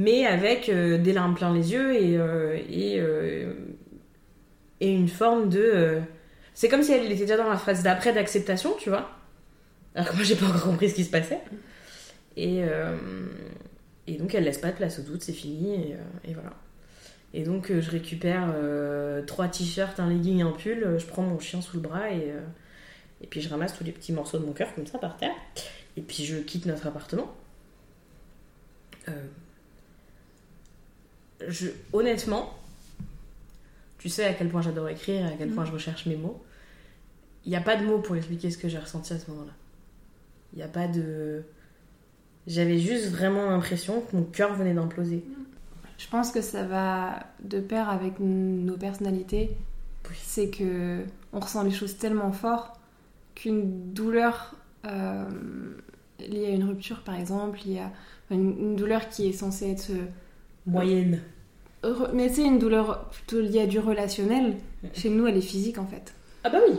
[0.00, 3.52] Mais avec euh, des larmes plein les yeux et, euh, et, euh,
[4.80, 6.00] et une forme de.
[6.54, 9.10] c'est comme si elle était déjà dans la phase d'après d'acceptation, tu vois.
[9.94, 11.40] Alors que moi, j'ai pas encore compris ce qui se passait.
[12.38, 12.62] Et,
[14.06, 15.92] et donc, elle laisse pas de place au doute, c'est fini,
[16.24, 16.54] et, voilà.
[17.34, 18.54] Et donc, je récupère
[19.26, 22.32] trois t-shirts, un legging, un pull, je prends mon chien sous le bras et,
[23.20, 25.34] et puis je ramasse tous les petits morceaux de mon cœur comme ça par terre.
[25.98, 27.34] Et puis je quitte notre appartement.
[31.48, 32.54] Je, honnêtement,
[33.98, 36.42] tu sais à quel point j'adore écrire et à quel point je recherche mes mots.
[37.44, 39.52] Il n'y a pas de mots pour expliquer ce que j'ai ressenti à ce moment-là.
[40.52, 41.42] Il n'y a pas de.
[42.46, 45.24] J'avais juste vraiment l'impression que mon cœur venait d'imploser.
[45.98, 49.50] Je pense que ça va de pair avec nos personnalités.
[50.08, 50.16] Oui.
[50.22, 52.80] C'est que on ressent les choses tellement fort
[53.34, 54.54] qu'une douleur
[54.86, 55.24] euh,
[56.18, 57.90] liée à une rupture, par exemple, il y a
[58.30, 60.06] une, une douleur qui est censée être euh,
[60.66, 61.20] Moyenne.
[62.12, 64.56] Mais c'est une douleur plutôt liée à du relationnel.
[64.92, 66.12] Chez nous, elle est physique en fait.
[66.44, 66.78] Ah bah oui.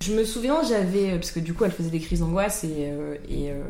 [0.00, 3.16] Je me souviens, j'avais parce que du coup, elle faisait des crises d'angoisse et euh,
[3.28, 3.62] et, euh,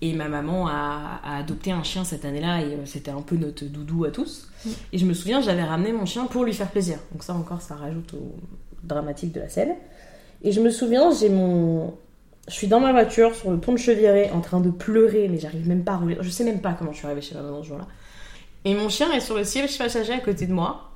[0.00, 3.36] et ma maman a, a adopté un chien cette année-là et euh, c'était un peu
[3.36, 4.48] notre doudou à tous.
[4.92, 6.98] Et je me souviens, j'avais ramené mon chien pour lui faire plaisir.
[7.12, 8.34] Donc ça encore, ça rajoute au
[8.82, 9.74] dramatique de la scène.
[10.42, 11.94] Et je me souviens, j'ai mon
[12.48, 15.38] je suis dans ma voiture sur le pont de Cheviré en train de pleurer, mais
[15.38, 16.16] j'arrive même pas à rouler.
[16.20, 17.86] Je sais même pas comment je suis arrivée chez ma maman ce jour-là.
[18.64, 20.90] Et mon chien est sur le siège passager à côté de moi.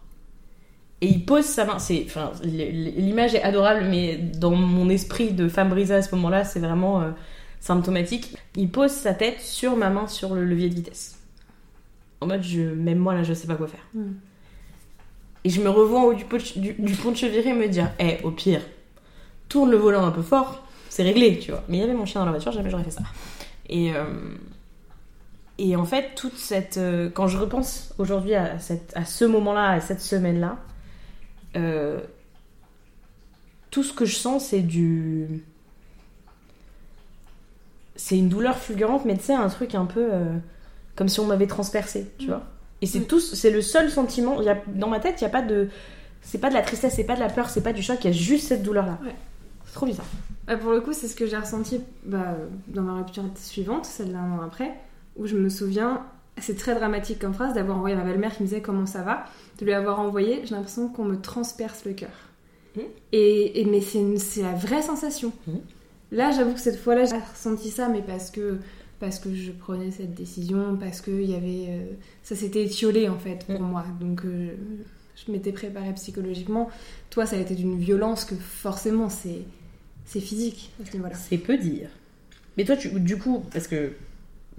[1.01, 1.79] Et il pose sa main.
[1.79, 6.45] C'est, enfin, l'image est adorable, mais dans mon esprit de femme brisée à ce moment-là,
[6.45, 7.11] c'est vraiment euh,
[7.61, 8.35] symptomatique.
[8.55, 11.19] Il pose sa tête sur ma main sur le levier de vitesse.
[12.21, 13.87] En mode, je, même moi là, je sais pas quoi faire.
[13.95, 14.13] Mm.
[15.45, 17.69] Et je me revois en haut du, pont de- du, du pont de Cheviré me
[17.69, 18.63] dire, eh, au pire,
[19.49, 21.63] tourne le volant un peu fort, c'est réglé, tu vois.
[21.69, 23.03] Mais il y avait mon chien dans la voiture, jamais j'aurais fait ça.
[23.69, 24.05] Et, euh,
[25.59, 26.77] et en fait, toute cette.
[26.77, 30.59] euh, quand je repense aujourd'hui à, cette, à ce moment-là, à cette semaine-là,
[31.57, 32.01] euh,
[33.71, 35.43] tout ce que je sens, c'est du.
[37.97, 40.09] C'est une douleur fulgurante, mais tu sais, un truc un peu.
[40.13, 40.37] euh,
[40.97, 42.43] comme si on m'avait transpercé, tu vois.
[42.81, 43.05] Et c'est Mm.
[43.07, 44.41] tout, c'est le seul sentiment.
[44.41, 45.69] il Y a, dans ma tête, il n'y a pas de.
[46.23, 48.07] C'est pas de la tristesse, c'est pas de la peur, c'est pas du choc, il
[48.07, 48.99] y a juste cette douleur-là.
[49.05, 49.15] Ouais.
[49.67, 50.07] C'est trop bizarre.
[50.47, 52.35] Bah, pour le coup, c'est ce que j'ai ressenti bah,
[52.69, 54.73] dans ma rupture suivante, celle d'un an après,
[55.17, 56.05] où je me souviens,
[56.41, 59.25] c'est très dramatique comme phrase, d'avoir envoyé ma belle-mère qui me disait comment ça va,
[59.59, 62.11] de lui avoir envoyé, j'ai l'impression qu'on me transperce le cœur.
[62.77, 62.83] Mhm.
[63.13, 65.33] Et, et- mais c'est la vraie sensation.
[65.47, 65.61] Mhm.
[66.13, 68.59] Là, j'avoue que cette fois-là, j'ai ressenti ça, mais parce que
[68.99, 71.85] parce que je prenais cette décision, parce que il y avait euh,
[72.23, 73.69] ça s'était étiolé en fait pour Mhm.
[73.71, 74.55] moi, donc euh,
[75.27, 76.71] je m'étais préparée psychologiquement.
[77.11, 79.43] Toi, ça a été d'une violence que forcément c'est
[80.07, 80.71] c'est physique.
[81.15, 81.89] C'est peu dire.
[82.57, 83.91] Mais toi, tu, du coup, parce que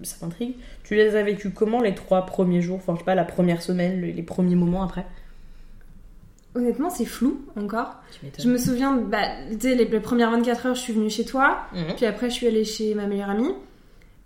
[0.03, 2.77] ça m'intrigue, tu les as vécus comment les trois premiers jours?
[2.77, 5.05] Enfin, je sais pas, la première semaine, les, premiers moments après?
[6.55, 7.95] Honnêtement, c'est flou encore.
[8.23, 8.45] M'étonnes.
[8.45, 9.19] Je me souviens, bah,
[9.51, 11.95] tu sais, les, les premières 24 heures, je suis venue chez toi, Mhm.
[11.95, 13.51] puis après, je suis allée chez ma meilleure amie.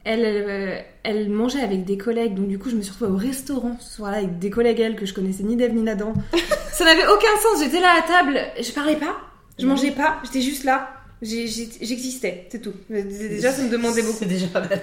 [0.03, 3.17] Elle, euh, elle mangeait avec des collègues, donc du coup, je me suis retrouvée au
[3.17, 6.13] restaurant ce soir-là avec des collègues, elle, que je connaissais ni d'Ève ni d'Adam.
[6.71, 9.15] ça n'avait aucun sens, j'étais là à table, je parlais pas,
[9.60, 10.89] je mangeais pas, j'étais juste là,
[11.21, 12.73] j'existais, c'est tout.
[12.89, 14.15] Déjà, ça me demandait beaucoup.
[14.17, 14.81] C'est déjà pas mal.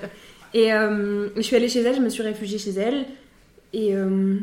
[0.55, 3.07] Et euh, je suis allée chez elle, je me suis réfugiée chez elle.
[3.73, 4.39] Et euh,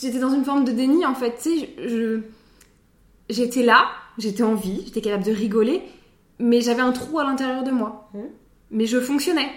[0.00, 1.34] j'étais dans une forme de déni en fait.
[1.42, 2.20] Tu sais, je-
[3.28, 3.86] j'étais là,
[4.18, 5.82] j'étais en vie, j'étais capable de rigoler,
[6.38, 8.10] mais j'avais un trou à l'intérieur de moi.
[8.14, 8.22] Mhm.
[8.72, 9.48] Mais je fonctionnais.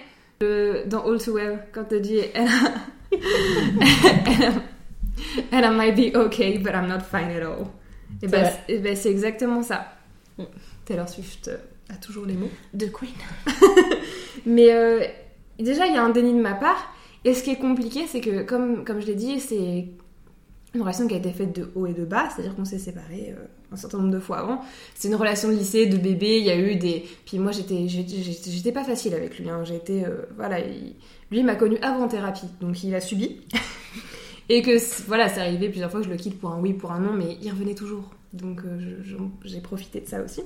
[0.42, 2.18] Euh, dans All Too Well, quand elle dit
[5.52, 7.66] And I might be okay, but I'm not fine at all.
[8.22, 8.94] Et ben, vrai.
[8.96, 9.92] c'est- exactement ça.
[10.84, 11.50] Taylor Swift
[11.88, 12.50] a toujours les mots.
[12.76, 13.10] The Queen.
[14.46, 15.04] Mais euh,
[15.58, 16.92] déjà, il y a un déni de ma part.
[17.24, 19.86] Et ce qui est compliqué, c'est que, comme, comme je l'ai dit, c'est
[20.74, 22.28] une relation qui a été faite de haut et de bas.
[22.30, 24.60] C'est-à-dire qu'on s'est séparés euh, un certain nombre de fois avant.
[24.94, 26.38] C'est une relation de lycée, de bébé.
[26.38, 27.04] Il y a eu des.
[27.24, 29.48] Puis moi, j'étais, j'étais, j'étais- j'étais pas facile avec lui.
[29.48, 29.64] Hein.
[29.64, 30.94] Été, euh, voilà, il-
[31.30, 33.40] lui il m'a connu avant thérapie, donc il a subi.
[34.50, 34.72] et que
[35.06, 37.12] voilà, c'est arrivé plusieurs fois que je le quitte pour un oui, pour un non,
[37.14, 38.10] mais il revenait toujours.
[38.34, 38.98] Donc euh,
[39.44, 40.42] j'ai profité de ça aussi.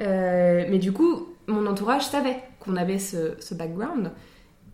[0.00, 4.12] Mais du coup, mon entourage savait qu'on avait ce, ce background.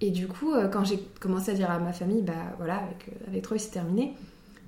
[0.00, 3.08] Et du coup, euh, quand j'ai commencé à dire à ma famille, bah voilà, avec,
[3.08, 4.14] euh, avec Troy, c'est terminé,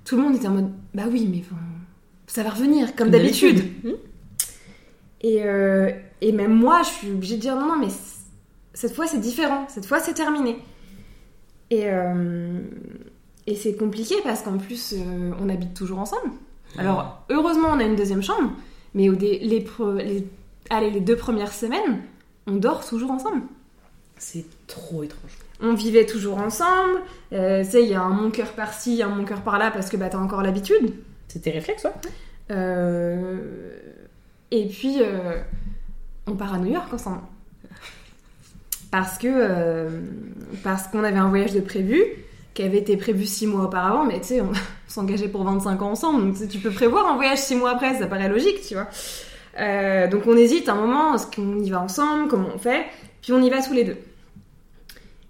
[0.05, 1.41] tout le monde était en mode, bah oui, mais
[2.27, 3.63] ça va revenir, comme d'habitude.
[3.83, 3.93] Mhm.
[5.21, 7.87] Et, euh, et même moi, je suis obligée de dire, non, non, mais
[8.73, 10.57] cette fois, c'est différent, cette fois, c'est terminé.
[11.69, 12.59] Et, euh,
[13.47, 16.31] et c'est compliqué parce qu'en plus, euh, on habite toujours ensemble.
[16.77, 18.51] Alors, heureusement, on a une deuxième chambre,
[18.93, 19.65] mais au les,
[20.75, 22.01] allez, les deux premières semaines,
[22.47, 23.41] on dort toujours ensemble.
[24.17, 25.31] C'est trop étrange.
[25.61, 27.01] On vivait toujours ensemble.
[27.31, 29.89] Euh, tu sais, il y a un mon cœur par-ci, un mon cœur par-là parce
[29.89, 30.93] que bah, t'as encore l'habitude.
[31.27, 31.91] C'était réflexe, ouais.
[32.51, 33.37] Euh,
[34.51, 35.41] Et puis, euh,
[36.27, 37.21] on part à New York ensemble.
[38.91, 39.89] Parce que
[40.63, 42.03] parce qu'on avait un voyage de prévu
[42.53, 44.51] qui avait été prévu six mois auparavant, mais tu sais, on
[44.87, 48.05] s'engageait pour 25 ans ensemble, donc tu peux prévoir un voyage six mois après, ça
[48.05, 48.87] paraît logique, tu vois.
[49.59, 52.85] Euh, donc on hésite un moment, est-ce qu'on y va ensemble, comment on fait,
[53.21, 53.97] puis on y va tous les deux.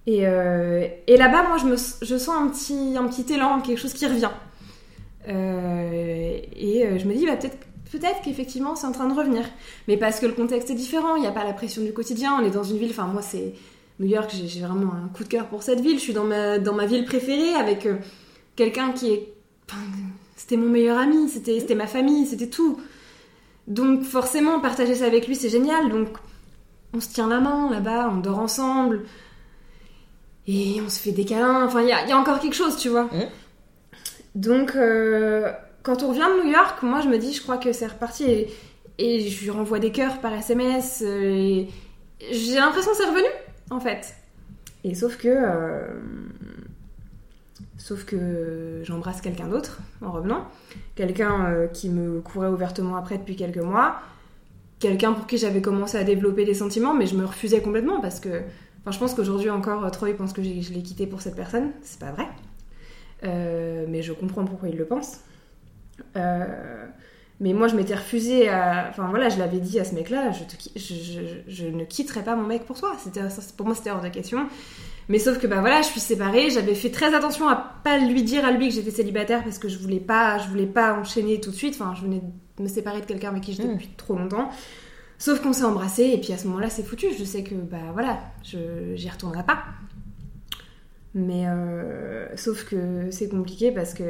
[0.06, 4.32] Et, euh, là-bas, moi, je, sens un petit, un petit élan, quelque chose qui revient.
[5.30, 7.58] Euh, et je me dis, bah, peut-être
[7.92, 9.44] peut-être qu'effectivement, c'est en train de revenir.
[9.88, 12.36] Mais parce que le contexte est différent, il n'y a pas la pression du quotidien,
[12.42, 13.54] on est dans une ville, enfin, moi, c'est
[14.00, 15.98] New York, j'ai vraiment un coup de cœur pour cette ville.
[15.98, 17.88] Je suis dans ma, dans ma ville préférée avec
[18.56, 19.34] quelqu'un qui est.
[20.36, 22.80] c'était mon meilleur ami, c'était ma famille, c'était tout.
[23.68, 25.90] Donc, forcément, partager ça avec lui, c'est génial.
[25.90, 26.10] Donc,
[26.94, 29.04] on se tient la main là-bas, on dort ensemble.
[30.48, 31.66] Et on se fait des câlins.
[31.66, 33.08] Enfin, il y a, il y a encore quelque chose, tu vois.
[34.36, 35.52] Donc, euh,
[35.84, 38.26] quand on revient de New York, moi, je me dis, je crois que c'est reparti.
[38.26, 38.50] Et,
[39.00, 41.02] et je lui renvoie des cœurs par SMS.
[41.06, 41.68] euh, et
[42.32, 43.28] j'ai l'impression que c'est revenu,
[43.70, 44.14] en fait.
[44.84, 45.30] Et sauf que.
[45.30, 45.88] euh,
[47.84, 50.48] sauf que j'embrasse quelqu'un d'autre en revenant.
[50.96, 53.98] Quelqu'un euh, qui me courait ouvertement après depuis quelques mois.
[54.80, 58.22] Quelqu'un pour qui j'avais commencé à développer des sentiments, mais je me refusais complètement parce
[58.22, 58.42] que.
[58.80, 61.72] Enfin, je pense qu'aujourd'hui encore, Troy pense que je l'ai quitté pour cette personne.
[61.82, 62.28] C'est pas vrai.
[63.26, 65.20] Euh, mais je comprends pourquoi il le pense.
[66.16, 66.86] Euh,
[67.42, 68.88] mais moi, je m'étais refusée à.
[68.90, 72.80] Enfin voilà, je l'avais dit à ce mec-là, je, ne quitterai pas mon mec pour
[72.80, 72.94] toi.
[72.98, 73.22] C'était,
[73.58, 74.48] pour moi, c'était hors de question.
[75.10, 76.50] Mais sauf que bah voilà, je suis séparée.
[76.50, 79.68] J'avais fait très attention à pas lui dire à lui que j'étais célibataire parce que
[79.68, 81.76] je voulais pas, je voulais pas enchaîner tout de suite.
[81.80, 82.22] Enfin, je venais
[82.58, 83.74] de me séparer de quelqu'un avec qui j'étais Mm.
[83.74, 84.50] depuis trop longtemps.
[85.18, 87.08] Sauf qu'on s'est embrassé et puis à ce moment-là, c'est foutu.
[87.18, 89.64] Je sais que, bah voilà, je, j'y retournerai pas.
[91.14, 94.04] Mais euh, sauf que c'est compliqué parce que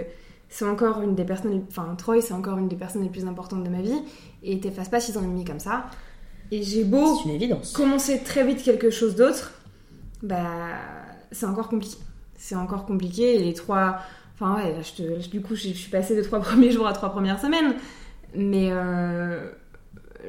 [0.50, 3.64] c'est encore une des personnes, enfin Troy, c'est encore une des personnes les plus importantes
[3.64, 4.00] de ma vie
[4.44, 5.86] et t'effaces pas six ans et demi comme ça.
[6.52, 7.74] Et j'ai beau une évidence.
[7.74, 9.52] commencer très vite quelque chose d'autre,
[10.24, 10.80] bah
[11.32, 11.98] c'est encore compliqué.
[12.38, 14.00] C'est encore compliqué et les trois,
[14.36, 16.88] enfin ouais, là, je te- du coup je je suis passée de trois premiers jours
[16.88, 17.76] à trois premières semaines,
[18.36, 19.50] mais euh,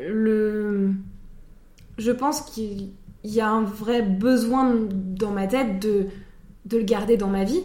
[0.00, 0.92] le,
[1.98, 2.90] je pense qu'il
[3.24, 6.07] y a un vrai besoin dans ma tête de
[6.66, 7.62] de le garder dans ma vie,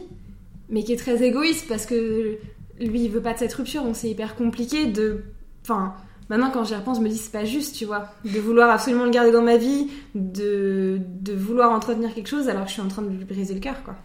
[0.70, 2.38] mais qui est très égoïste parce que
[2.82, 5.24] lui il veut pas de cette rupture, donc c'est hyper compliqué de,
[5.64, 5.96] enfin
[6.30, 9.06] Maintenant, quand j'y repense, je me dis c'est pas juste, tu vois, de vouloir absolument
[9.06, 12.82] le garder dans ma vie, de, de vouloir entretenir quelque chose alors que je suis
[12.84, 13.96] en train de lui briser le cœur, quoi.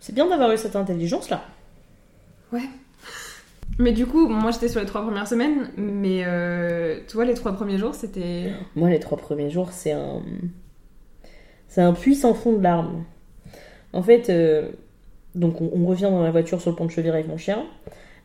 [0.00, 1.44] C'est bien d'avoir eu cette intelligence-là.
[3.78, 7.34] Mais du coup, moi j'étais sur les trois premières semaines, mais euh, tu vois, les
[7.34, 8.52] trois premiers jours, c'était.
[8.74, 10.22] Moi, les trois premiers jours, c'est un.
[11.68, 13.04] C'est un puits sans fond de larmes.
[13.92, 14.70] En fait, euh,
[15.34, 17.66] donc on, on revient dans la voiture sur le pont de Chevire avec mon chien.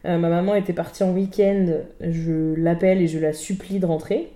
[0.06, 1.66] Euh, ma maman était partie en week-end.
[2.02, 4.32] Je l'appelle et je la supplie de rentrer.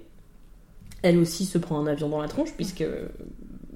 [1.03, 2.81] Elle aussi se prend un avion dans la tronche, puisque.
[2.81, 3.07] euh,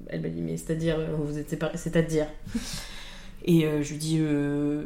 [0.08, 2.26] Elle m'a dit, mais c'est-à-dire, euh, vous êtes séparés, c'est-à-dire.
[3.44, 4.84] Et euh, je lui dis, euh,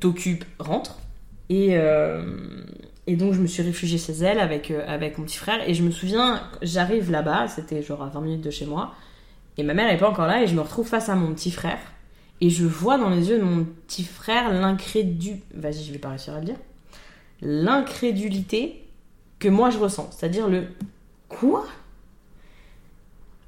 [0.00, 0.98] t'occupe, rentre.
[1.48, 1.76] Et,
[3.06, 5.60] et donc je me suis réfugiée chez elle avec, avec mon petit frère.
[5.68, 8.94] Et je me souviens, j'arrive là-bas, c'était genre à 20 minutes de chez moi.
[9.56, 11.52] Et ma mère n'est pas encore là et je me retrouve face à mon petit
[11.52, 11.78] frère.
[12.40, 15.42] Et je vois dans les yeux de mon petit frère l'incrédulité.
[15.54, 16.54] Je.
[17.42, 18.84] L'incrédulité
[19.38, 20.10] que moi je ressens.
[20.12, 20.66] C'est-à-dire le
[21.28, 21.66] quoi?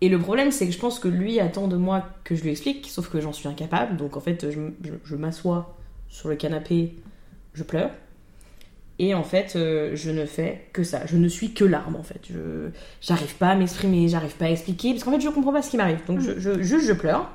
[0.01, 2.51] Et le problème, c'est que je pense que lui attend de moi que je lui
[2.51, 3.97] explique, sauf que j'en suis incapable.
[3.97, 5.77] Donc en fait, je m'assois
[6.09, 6.95] sur le canapé,
[7.55, 7.91] je pleure.
[9.01, 11.07] Et en fait, euh, je ne fais que ça.
[11.07, 12.21] Je ne suis que larmes, en fait.
[12.29, 12.71] Je
[13.01, 15.71] j'arrive pas à m'exprimer, j'arrive pas à expliquer, parce qu'en fait, je comprends pas ce
[15.71, 16.05] qui m'arrive.
[16.07, 17.31] Donc, je, je, juste, je pleure.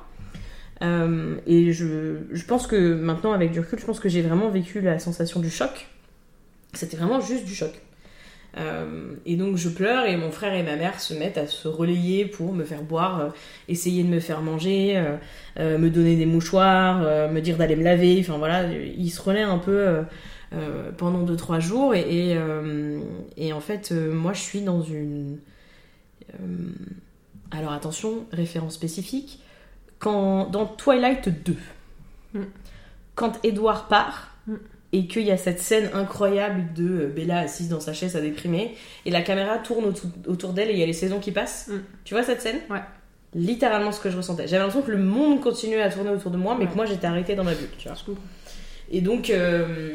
[0.82, 4.48] Euh, et je, je pense que maintenant, avec du recul, je pense que j'ai vraiment
[4.48, 5.86] vécu la sensation du choc.
[6.72, 7.72] C'était vraiment juste du choc.
[8.56, 11.66] Euh, et donc je pleure et mon frère et ma mère se mettent à se
[11.66, 13.28] relayer pour me faire boire, euh,
[13.66, 15.02] essayer de me faire manger,
[15.58, 18.18] me donner des mouchoirs, me dire d'aller me laver.
[18.20, 20.02] Enfin voilà, ils se relaient un peu
[20.96, 21.94] pendant 2-3 jours.
[21.94, 22.36] Et,
[23.36, 25.38] et, en fait, moi je suis dans une.
[27.50, 29.43] alors attention, référence spécifique.
[30.04, 31.56] Quand, dans Twilight 2,
[32.34, 32.40] Mm.
[33.14, 34.54] quand Edward part, Mm.
[34.92, 38.20] et qu'il y a cette scène incroyable de euh, Bella assise dans sa chaise à
[38.20, 38.74] déprimer,
[39.06, 41.68] et la caméra tourne autour, autour d'elle et il y a les saisons qui passent.
[41.68, 41.78] Mm.
[42.04, 42.58] Tu vois cette scène?
[42.68, 42.82] Ouais.
[43.34, 44.46] Littéralement ce que je ressentais.
[44.46, 46.70] J'avais l'impression que le monde continuait à tourner autour de moi, mais Ouais.
[46.70, 47.96] que moi j'étais arrêtée dans ma bulle, tu vois.
[48.90, 49.94] Et donc, euh,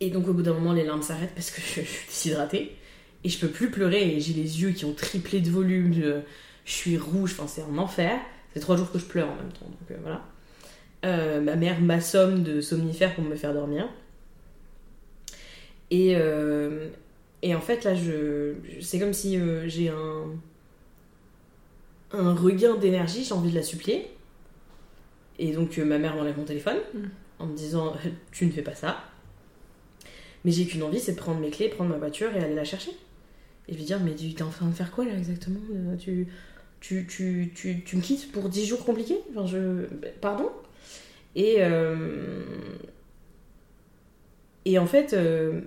[0.00, 2.76] et donc au bout d'un moment, les larmes s'arrêtent parce que je, je suis déshydratée
[3.24, 5.94] et je peux plus pleurer et j'ai les yeux qui ont triplé de volume.
[5.94, 6.20] Je,
[6.66, 8.18] je suis rouge, enfin c'est un enfer.
[8.56, 10.24] C'est trois jours que je pleure en même temps, donc euh, voilà.
[11.04, 13.88] Euh, ma mère m'assomme de somnifères pour me faire dormir.
[15.90, 16.88] Et, euh,
[17.42, 20.24] et en fait là, je, je- c'est comme si j'ai un
[22.10, 24.08] un regain d'énergie, j'ai envie de la supplier.
[25.38, 26.78] Et donc ma mère m'enlève mon téléphone
[27.38, 27.94] en me disant
[28.32, 29.04] tu ne fais pas ça.
[30.44, 32.64] Mais j'ai qu'une envie, c'est de prendre mes clés, prendre ma voiture et aller la
[32.64, 32.92] chercher.
[33.68, 35.60] Et lui dire mais tu es en train de faire quoi là exactement?
[35.98, 36.28] Tu,
[36.80, 39.86] tu, tu, tu, tu me quittes pour 10 jours compliqués Enfin je...
[40.20, 40.50] Pardon
[41.34, 41.56] Et...
[41.60, 42.42] euh,
[44.64, 45.60] Et en fait, euh,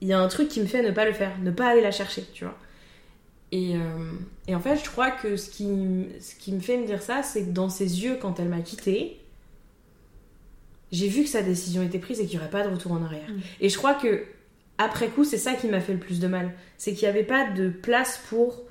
[0.00, 1.80] il y a un truc qui me fait ne pas le faire, ne pas aller
[1.82, 2.56] la chercher, tu vois.
[3.52, 3.80] Et, euh,
[4.48, 7.02] et en fait, je crois que ce qui, m- ce qui me fait me dire
[7.02, 9.18] ça, c'est que dans ses yeux, quand elle m'a quittée,
[10.90, 13.02] j'ai vu que sa décision était prise et qu'il n'y aurait pas de retour en
[13.02, 13.28] arrière.
[13.28, 13.40] Mm.
[13.60, 14.24] Et je crois que,
[14.78, 16.52] après coup, c'est ça qui m'a fait le plus de mal.
[16.78, 18.62] C'est qu'il n'y avait pas de place pour.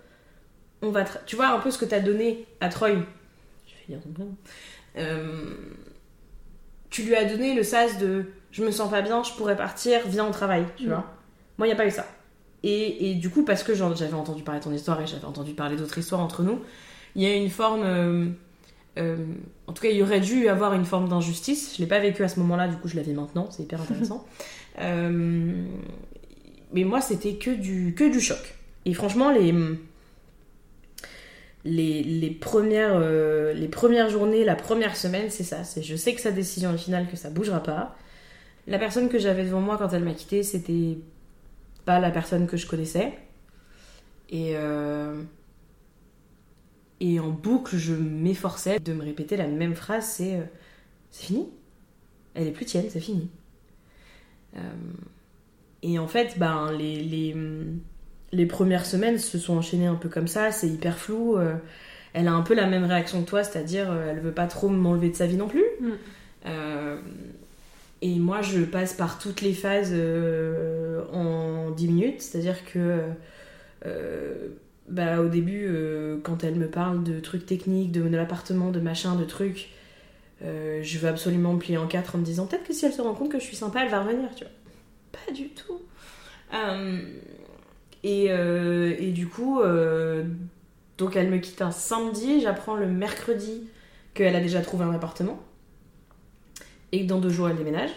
[0.81, 2.89] On va Tu vois, un peu ce que tu as donné à Troy.
[2.89, 3.05] Je vais
[3.87, 4.35] dire ton.
[4.97, 5.55] Euh,
[6.89, 10.01] Tu lui as donné le sas de je me sens pas bien, je pourrais partir,
[10.07, 10.89] viens au travail, tu Mm.
[10.89, 11.05] vois.
[11.57, 12.05] Moi, il n'y a pas eu ça.
[12.63, 15.53] Et, et du coup, parce que j'avais entendu parler de ton histoire et j'avais entendu
[15.53, 16.59] parler d'autres histoires entre nous,
[17.15, 17.81] il y a une forme.
[17.83, 18.25] euh,
[18.99, 19.15] euh,
[19.67, 21.75] en tout cas, il y aurait dû y avoir une forme d'injustice.
[21.77, 23.82] Je l'ai pas vécu à ce moment-là, du coup, je la vis maintenant, c'est hyper
[23.82, 24.25] intéressant.
[24.79, 25.65] Euh,
[26.71, 28.55] mais moi, c'était que du, que du choc.
[28.86, 29.53] Et franchement, les.
[31.64, 35.64] Les, premières, euh, les premières journées, la première semaine, c'est ça.
[35.64, 37.95] C'est je sais que sa décision est finale, que ça bougera pas.
[38.68, 40.97] La personne que j'avais devant moi quand elle m'a quitté, c'était
[41.86, 43.14] pas la personne que je connaissais.
[44.30, 45.22] Et, euh,
[46.99, 50.43] et en boucle, je m'efforçais de me répéter la même phrase c'est euh,
[51.12, 51.49] c'est fini.
[52.34, 53.30] Elle est plus tienne, c'est fini.
[55.84, 57.34] Et en fait, ben, les,
[58.32, 61.38] les, premières semaines se sont enchaînées un peu comme ça, c'est hyper flou.
[61.38, 61.53] Euh,
[62.13, 65.09] elle a un peu la même réaction que toi, c'est-à-dire elle veut pas trop m'enlever
[65.09, 65.63] de sa vie non plus.
[65.79, 66.47] Mm.
[68.01, 69.93] et moi, je passe par toutes les phases
[71.13, 72.99] en 10 minutes, c'est-à-dire que
[74.89, 75.69] bah, au début,
[76.23, 79.69] quand elle me parle de trucs techniques, de, de l'appartement, de machin, de trucs,
[80.43, 82.93] euh, je veux absolument me plier en quatre en me disant peut-être que si elle
[82.93, 84.53] se rend compte que je suis sympa, elle va revenir, tu vois.
[85.11, 85.82] Pas du tout.
[88.04, 89.62] Euh, et, euh, et, du coup,
[90.97, 93.64] donc elle me quitte un samedi, j'apprends le mercredi
[94.14, 95.39] qu'elle a déjà trouvé un appartement
[96.91, 97.91] et que dans deux jours elle déménage.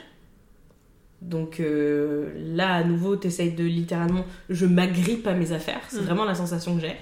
[1.22, 4.26] Donc là, à nouveau, t'essayes de littéralement.
[4.50, 6.04] Je m'agrippe à mes affaires, c'est mm.
[6.04, 6.96] vraiment la sensation que j'ai.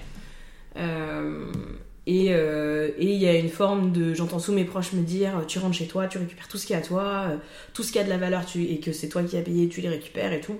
[2.07, 4.13] Euh, et il y a une forme de.
[4.13, 6.73] J'entends sous mes proches me dire tu rentres chez toi, tu récupères tout ce qui
[6.73, 7.37] est à toi, euh,
[7.73, 9.69] tout ce qui a de la valeur tu, et que c'est toi qui as payé,
[9.69, 10.57] tu les récupères et tout.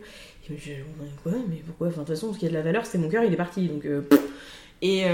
[0.49, 0.71] Et je
[1.23, 1.87] quoi Mais pourquoi?
[1.87, 3.37] Enfin, de toute façon, ce qui a de la valeur, c'est mon cœur, il est
[3.37, 3.67] parti.
[3.67, 3.85] Donc.
[3.85, 4.01] Euh,
[4.81, 5.05] et,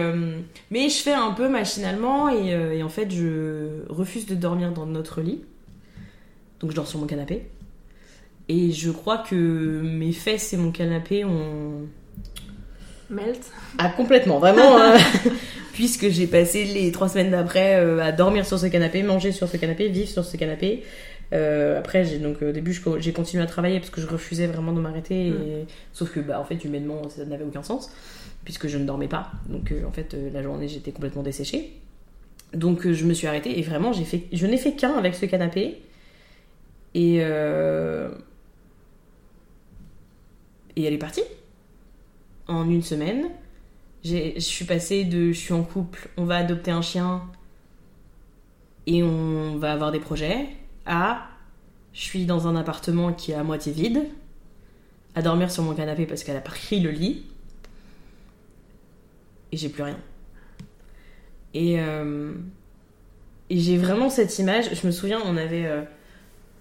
[0.71, 4.87] mais je fais un peu machinalement et, et, en fait, je refuse de dormir dans
[4.87, 5.41] notre lit.
[6.59, 7.43] Donc je dors sur mon canapé.
[8.47, 11.87] Et je crois que mes fesses et mon canapé ont.
[13.11, 13.51] Melt.
[13.77, 14.77] Ah, complètement, vraiment.
[14.77, 14.97] Hein.
[15.73, 19.47] puisque j'ai passé les trois semaines d'après euh, à dormir sur ce canapé, manger sur
[19.47, 20.83] ce canapé, vivre sur ce canapé.
[21.31, 24.73] Euh, après, j'ai donc au début, j'ai continué à travailler parce que je refusais vraiment
[24.73, 25.29] de m'arrêter.
[25.29, 25.65] Mm.
[25.93, 27.91] Sauf que, bah, en fait, humainement, ça n'avait aucun sens
[28.43, 29.31] puisque je ne dormais pas.
[29.47, 31.73] Donc, euh, en fait, la journée, j'étais complètement desséchée.
[32.53, 35.25] Donc, je me suis arrêtée et vraiment, j'ai fait, je n'ai fait qu'un avec ce
[35.25, 35.81] canapé.
[36.95, 37.21] Et
[40.79, 41.23] et elle est partie
[42.47, 43.29] en une semaine.
[44.03, 47.21] Je suis passée de je suis en couple, on va adopter un chien
[48.87, 50.47] et on va avoir des projets,
[50.85, 51.27] à
[51.93, 54.03] je suis dans un appartement qui est à moitié vide,
[55.15, 57.25] à dormir sur mon canapé parce qu'elle a pris le lit
[59.51, 59.97] et j'ai plus rien.
[61.53, 62.33] Et, euh,
[63.49, 64.73] et j'ai vraiment cette image.
[64.73, 65.81] Je me souviens, on avait, euh,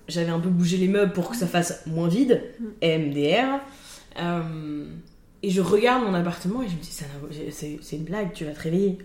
[0.09, 2.43] j'avais un peu bougé les meubles pour que ça fasse moins vide,
[2.83, 3.61] MDR.
[4.19, 4.87] Euh,
[5.43, 8.61] et je regarde mon appartement et je me dis, c'est une blague, tu vas te
[8.61, 8.99] réveiller.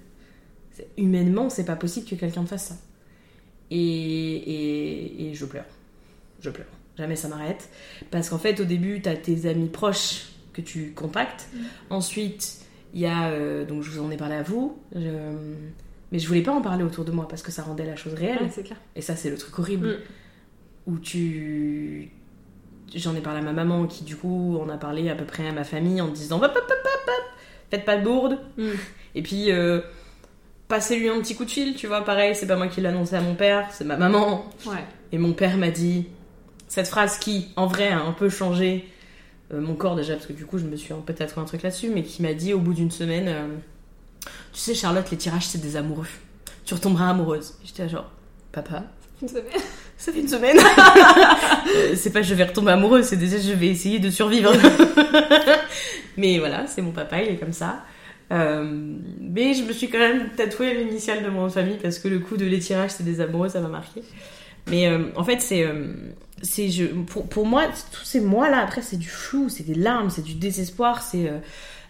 [0.97, 2.76] Humainement, c'est pas possible que quelqu'un te fasse ça.
[3.76, 5.65] Et, et, et, je pleure.
[6.39, 6.67] Je pleure.
[6.95, 7.69] Jamais ça m'arrête.
[8.11, 11.49] Parce qu'en fait, au début, tu as tes amis proches que tu contactes.
[11.53, 11.59] Mm.
[11.89, 12.61] Ensuite,
[12.93, 13.30] il y a.
[13.30, 14.78] Euh, donc, je vous en ai parlé à vous.
[14.93, 18.13] mais je voulais pas en parler autour de moi parce que ça rendait la chose
[18.13, 18.47] réelle.
[18.63, 18.78] clair.
[18.95, 19.88] Et ça, c'est le truc horrible.
[19.88, 20.91] Mm.
[20.91, 22.11] Où tu
[22.93, 25.47] j'en ai parlé à ma maman qui du coup on a parlé à peu près
[25.47, 27.24] à ma famille en disant hop, hop, hop, hop,
[27.71, 28.69] faites pas de bourde mm.
[29.15, 29.82] et puis euh,
[30.74, 33.15] passez-lui un petit coup de fil tu vois pareil c'est pas moi qui l'ai annoncé
[33.15, 34.84] à mon père c'est ma maman ouais.
[35.11, 36.07] et mon père m'a dit
[36.67, 38.89] cette phrase qui en vrai a un peu changé
[39.53, 41.45] euh, mon corps déjà parce que du coup je me suis un peu tatoué un
[41.45, 43.47] truc là-dessus mais qui m'a dit au bout d'une semaine euh,
[44.51, 46.07] tu sais Charlotte les tirages c'est des amoureux
[46.65, 48.09] tu retomberas amoureuse j'étais genre
[48.51, 48.86] papa
[49.21, 49.61] une semaine
[49.95, 50.57] ça fait une semaine.
[51.76, 54.51] Euh, c'est pas je vais retomber amoureuse, c'est déjà je vais essayer de survivre.
[56.17, 57.84] mais voilà, c'est mon papa, il est comme ça.
[58.32, 62.19] Euh, mais je me suis quand même tatoué l'initiale de mon famille parce que le
[62.19, 64.01] coup de l'étirage, c'est des amoureux, ça m'a marqué.
[64.67, 65.67] Mais euh, en fait, c'est.
[66.41, 70.09] c'est je, pour, pour, moi, tous ces mois-là, après, c'est du flou, c'est des larmes,
[70.09, 71.32] c'est du désespoir, c'est.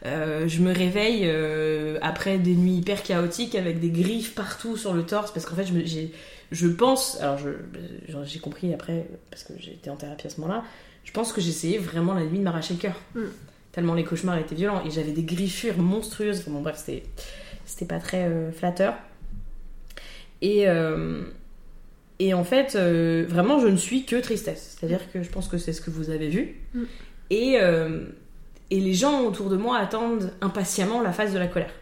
[0.03, 1.29] je me réveille
[2.01, 5.67] après des nuits hyper chaotiques avec des griffes partout sur le torse parce qu'en fait,
[5.85, 6.11] j'ai
[6.53, 7.39] je pense, alors
[8.25, 10.63] j'ai compris après, parce que j'étais en thérapie à ce moment-là,
[11.03, 12.95] je pense que j'essayais vraiment la nuit de m'arracher le cœur.
[13.15, 13.21] Mm.
[13.73, 14.83] Tellement les cauchemars étaient violents.
[14.85, 16.39] Et j'avais des griffures monstrueuses.
[16.39, 16.81] Enfin, bon, bref,
[17.65, 18.93] c'était pas très euh, flatteur.
[20.41, 21.23] Et, euh,
[22.19, 24.77] et en fait, euh, vraiment, je ne suis que tristesse.
[24.77, 26.55] C'est-à-dire que je pense que c'est ce que vous avez vu.
[26.73, 26.83] Mm.
[27.31, 27.57] Et,
[28.69, 31.73] et les gens autour de moi attendent impatiemment la phase de la colère.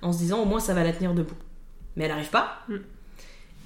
[0.00, 1.36] En se disant, au moins, ça va la tenir debout.
[1.96, 2.62] Mais elle n'arrive pas.
[2.68, 2.76] Mm.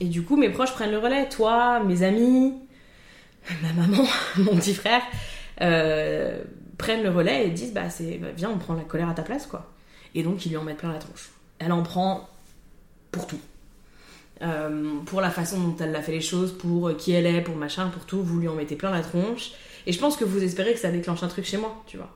[0.01, 1.29] Et du coup, mes proches prennent le relais.
[1.29, 2.55] Toi, mes amis,
[3.63, 4.05] ma maman,
[4.39, 5.03] mon petit frère,
[5.61, 6.43] euh,
[6.81, 9.23] prennent le relais et disent bah, c'est, bah, viens, on prend la colère à ta
[9.23, 9.71] place, quoi.
[10.15, 11.31] Et donc, ils lui en mettent plein la tronche.
[11.59, 12.29] Elle en prend
[13.13, 13.39] pour tout.
[14.43, 17.55] Euh, pour la façon dont elle a fait les choses, pour qui elle est, pour
[17.55, 19.53] machin, pour tout, vous lui en mettez plein la tronche.
[19.87, 22.11] Et je pense que vous espérez que ça déclenche un truc chez moi, tu vois.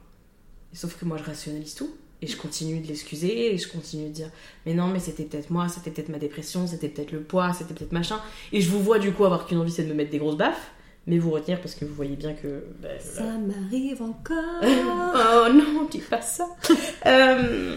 [0.73, 1.95] sauf que moi, je rationalise tout.
[2.23, 4.31] Et je continue de l'excuser, et je continue de dire
[4.65, 7.75] Mais non, mais c'était peut-être moi, c'était peut-être ma dépression, c'était peut-être le poids, c'était
[7.75, 8.19] peut-être machin.
[8.53, 10.39] Et je vous vois du coup avoir qu'une envie, c'est de me mettre des grosses
[10.39, 10.71] baffes,
[11.07, 12.65] mais vous retenir parce que vous voyez bien que.
[12.81, 16.47] Bah, ça m'arrive encore Oh non, dis pas ça
[17.07, 17.77] euh,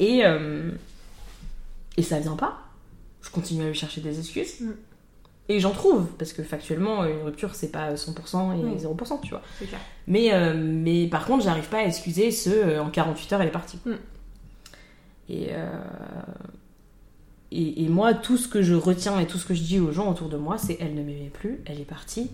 [0.00, 0.70] et, euh,
[1.96, 2.58] et ça vient pas.
[3.22, 4.60] Je continue à lui chercher des excuses.
[4.60, 4.72] Mm.
[5.48, 8.76] Et j'en trouve, parce que factuellement, une rupture, c'est pas 100% et Oui.
[8.76, 9.42] 0%, tu vois.
[9.58, 9.80] Clair.
[10.08, 13.48] Mais, euh, mais par contre, j'arrive pas à excuser ce euh, en 48 heures, elle
[13.48, 13.78] est partie.
[13.84, 13.92] Mm.
[15.28, 15.50] Et,
[17.50, 19.90] et, et moi, tout ce que je retiens et tout ce que je dis aux
[19.90, 22.30] gens autour de moi, c'est elle ne m'aimait plus, elle est partie.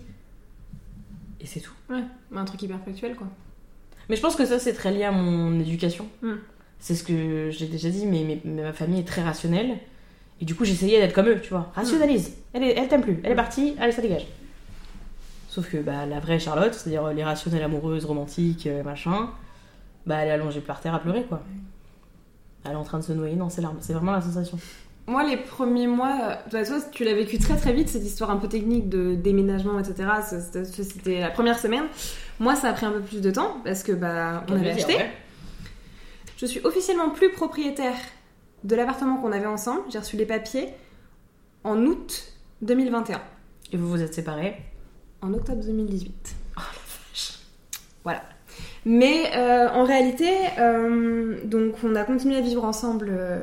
[1.43, 1.73] Et c'est tout.
[1.89, 2.03] Ouais,
[2.35, 3.27] un truc hyper factuel quoi.
[4.09, 6.07] Mais je pense que ça, c'est très lié à mon éducation.
[6.21, 6.33] Mm.
[6.79, 9.77] C'est ce que j'ai déjà dit, mais, mais- mais ma famille est très rationnelle.
[10.41, 11.71] Et du coup, j'essayais d'être comme eux, tu vois.
[11.75, 12.33] Rationalise.
[12.51, 13.19] Elle, est- elle t'aime plus.
[13.23, 13.75] Elle est partie.
[13.79, 14.25] Allez, ça dégage.
[15.47, 19.29] Sauf que bah, la vraie Charlotte, c'est-à-dire les rationnelles amoureuses, romantiques, euh, machin,
[20.05, 21.41] bah, elle est allongée par terre à pleurer, quoi.
[22.65, 23.77] Elle est en train de se noyer dans ses larmes.
[23.79, 24.57] C'est vraiment la sensation.
[25.05, 28.31] Moi, les premiers mois, euh, toi, toi, tu l'as vécu très très vite, cette histoire
[28.31, 30.09] un peu technique de déménagement, etc.
[30.63, 31.83] C'était la première semaine.
[32.39, 34.97] Moi, ça a pris un peu plus de temps parce que bah, on avait acheté.
[36.37, 37.95] Je suis officiellement plus propriétaire
[38.63, 39.81] de l'appartement qu'on avait ensemble.
[39.89, 40.69] J'ai reçu les papiers
[41.63, 43.21] en août 2021.
[43.71, 44.57] Et vous vous êtes séparés.
[45.21, 46.35] En octobre 2018.
[46.57, 47.39] Oh la vache.
[48.03, 48.23] Voilà.
[48.85, 50.29] Mais euh, en réalité,
[50.59, 53.39] euh, donc on a continué à vivre ensemble euh,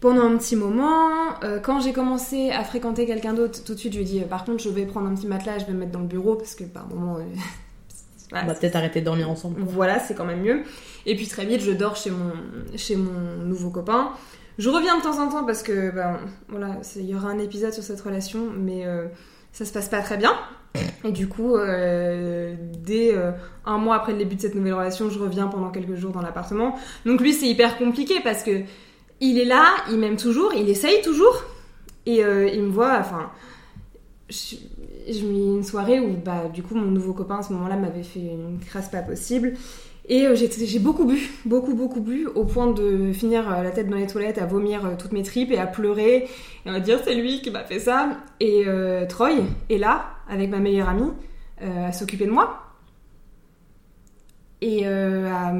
[0.00, 1.08] pendant un petit moment.
[1.44, 4.20] Euh, quand j'ai commencé à fréquenter quelqu'un d'autre, tout de suite je lui ai dit
[4.20, 6.34] par contre je vais prendre un petit matelas, je vais me mettre dans le bureau
[6.34, 7.16] parce que par moment.
[7.16, 7.22] euh,
[8.30, 9.60] voilà, On va peut-être arrêter de dormir ensemble.
[9.60, 10.62] voilà, c'est quand même mieux.
[11.06, 12.32] Et puis très vite, je dors chez mon,
[12.76, 14.12] chez mon nouveau copain.
[14.58, 17.72] Je reviens de temps en temps parce que, ben, voilà, il y aura un épisode
[17.72, 19.06] sur cette relation, mais euh,
[19.52, 20.34] ça se passe pas très bien.
[21.02, 23.32] Et du coup, euh, dès euh,
[23.64, 26.20] un mois après le début de cette nouvelle relation, je reviens pendant quelques jours dans
[26.20, 26.76] l'appartement.
[27.06, 28.60] Donc lui, c'est hyper compliqué parce que
[29.20, 31.44] il est là, il m'aime toujours, il essaye toujours,
[32.06, 33.30] et euh, il me voit, enfin,
[34.28, 34.56] je,
[35.10, 38.02] je me une soirée où, bah, du coup, mon nouveau copain à ce moment-là m'avait
[38.02, 39.54] fait une crasse pas possible.
[40.08, 43.88] Et euh, j'ai beaucoup bu, beaucoup, beaucoup bu, au point de finir euh, la tête
[43.88, 46.28] dans les toilettes, à vomir toutes mes tripes et à pleurer,
[46.66, 48.08] et à dire c'est lui qui m'a fait ça.
[48.40, 48.64] Et
[49.08, 49.30] Troy
[49.68, 51.12] est là, avec ma meilleure amie,
[51.60, 52.62] à s'occuper de moi.
[54.62, 55.54] Et à,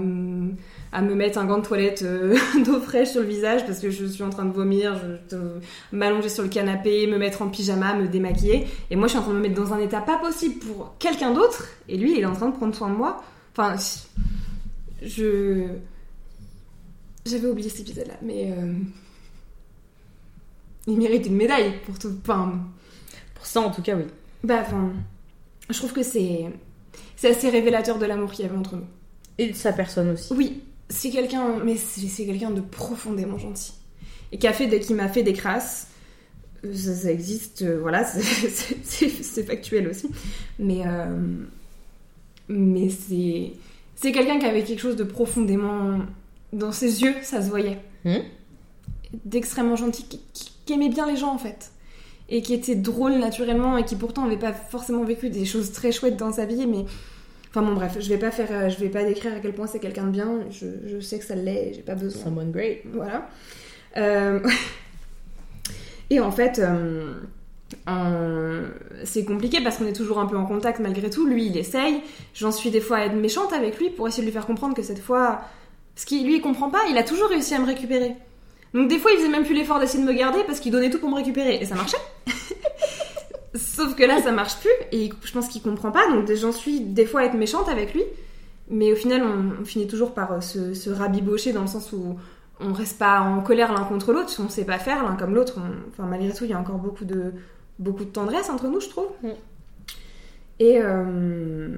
[0.93, 3.91] à me mettre un gant de toilette euh, d'eau fraîche sur le visage parce que
[3.91, 5.61] je suis en train de vomir, je, de
[5.93, 8.67] m'allonger sur le canapé, me mettre en pyjama, me démaquiller.
[8.91, 10.95] Et moi, je suis en train de me mettre dans un état pas possible pour
[10.99, 11.65] quelqu'un d'autre.
[11.89, 13.23] Et lui, il est en train de prendre soin de moi.
[13.57, 13.77] Enfin,
[15.03, 15.67] je.
[17.27, 18.53] J'avais oublié cet épisode-là, mais.
[18.59, 18.73] euh,
[20.87, 22.13] Il mérite une médaille pour tout.
[22.23, 22.55] Enfin.
[23.35, 24.05] Pour ça, en tout cas, oui.
[24.43, 24.91] Bah, enfin.
[25.69, 26.47] Je trouve que c'est.
[27.17, 28.87] C'est assez révélateur de l'amour qu'il y avait entre nous.
[29.39, 30.33] Et de sa personne aussi.
[30.35, 31.57] Oui, c'est quelqu'un.
[31.65, 33.73] Mais c'est quelqu'un de profondément gentil.
[34.33, 35.87] Et qui a fait qui m'a fait des crasses.
[36.75, 38.05] Ça, ça existe, euh, voilà,
[38.85, 40.11] c'est- factuel aussi.
[40.59, 40.83] Mais.
[40.87, 41.07] euh,
[42.49, 43.53] mais c'est.
[43.97, 45.99] C'est quelqu'un qui avait quelque chose de profondément.
[46.53, 47.79] Dans ses yeux, ça se voyait.
[48.05, 48.23] Mhm.
[49.25, 51.71] D'extrêmement gentil, qui, qui- qui aimait bien les gens en fait.
[52.29, 55.91] Et qui était drôle naturellement et qui pourtant n'avait pas forcément vécu des choses très
[55.93, 56.85] chouettes dans sa vie, mais.
[57.51, 58.49] Enfin bon, bref, je vais pas faire.
[58.53, 61.19] euh, Je vais pas décrire à quel point c'est quelqu'un de bien, je, je sais
[61.19, 62.23] que ça l'est, j'ai pas besoin.
[62.25, 62.83] Someone great.
[62.93, 63.29] Voilà.
[63.97, 64.41] Euh,
[66.11, 66.61] Et en fait,
[67.89, 68.69] euh,
[69.05, 71.27] c'est compliqué parce qu'on est toujours un peu en contact malgré tout.
[71.27, 72.03] Lui, il essaye.
[72.35, 74.75] J'en suis des fois à être méchante avec lui pour essayer de lui faire comprendre
[74.75, 75.41] que cette fois.
[75.95, 78.15] Parce qu'il lui, il comprend pas, il a toujours réussi à me récupérer.
[78.75, 80.91] Donc des fois, il faisait même plus l'effort d'essayer de me garder parce qu'il donnait
[80.91, 81.57] tout pour me récupérer.
[81.61, 81.97] Et ça marchait.
[83.55, 84.71] Sauf que là, ça marche plus.
[84.93, 86.09] Et je pense qu'il comprend pas.
[86.11, 88.03] Donc j'en suis des fois à être méchante avec lui.
[88.69, 91.93] Mais au final, on, on finit toujours par euh, se, se rabibocher dans le sens
[91.93, 92.17] où
[92.61, 95.59] on reste pas en colère l'un contre l'autre, on sait pas faire l'un comme l'autre.
[95.89, 97.33] Enfin, malgré tout, il y a encore beaucoup de,
[97.81, 99.07] beaucoup de tendresse entre nous, je trouve.
[99.23, 99.29] Mm.
[100.61, 101.69] Et, euh,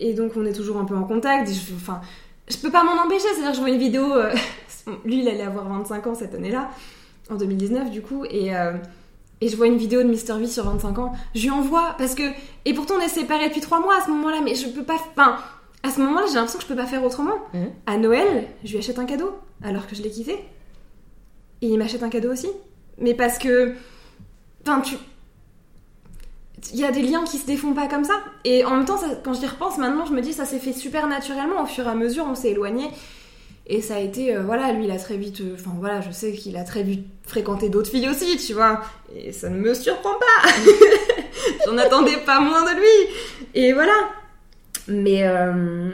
[0.00, 1.48] et donc, on est toujours un peu en contact.
[1.48, 2.00] je, enfin,
[2.48, 4.12] je peux pas m'en empêcher, c'est-à-dire je vois une vidéo.
[4.14, 4.32] euh,
[5.04, 6.70] lui, il allait avoir 25 ans cette année-là,
[7.30, 8.56] en 2019, du coup, et.
[8.56, 8.72] euh,
[9.40, 10.38] et je vois une vidéo de Mr.
[10.38, 12.22] V sur 25 ans, je lui envoie parce que.
[12.64, 14.96] Et pourtant, on est séparés depuis 3 mois à ce moment-là, mais je peux pas.
[15.16, 15.36] Enfin,
[15.82, 17.36] à ce moment-là, j'ai l'impression que je peux pas faire autrement.
[17.54, 17.70] Mhm.
[17.86, 19.32] À Noël, je lui achète un cadeau,
[19.62, 20.32] alors que je l'ai quitté.
[21.62, 22.48] Et il m'achète un cadeau aussi.
[22.98, 23.74] Mais parce que.
[24.66, 24.96] Enfin, tu.
[26.74, 28.14] Il y a des liens qui se défont pas comme ça.
[28.44, 30.74] Et en même temps, ça- quand j'y repense maintenant, je me dis ça s'est fait
[30.74, 31.62] super naturellement.
[31.62, 32.84] Au fur et à mesure, on s'est éloigné.
[33.66, 34.34] Et ça a été.
[34.34, 35.40] euh, voilà, lui, il a très vite.
[35.40, 38.80] euh, Enfin, voilà, je sais qu'il a très vite fréquenté d'autres filles aussi, tu vois.
[39.14, 40.50] Et ça ne me surprend pas.
[41.66, 43.14] J'en attendais pas moins de lui.
[43.54, 43.92] Et voilà.
[44.88, 45.92] Mais, euh,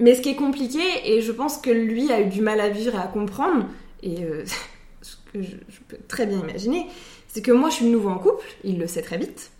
[0.00, 2.68] mais ce qui est compliqué, et je pense que lui a eu du mal à
[2.70, 3.66] vivre et à comprendre,
[4.02, 4.16] et
[5.02, 6.86] ce que je, je peux très bien imaginer,
[7.26, 9.50] c'est que moi je suis nouveau en couple, il le sait très vite.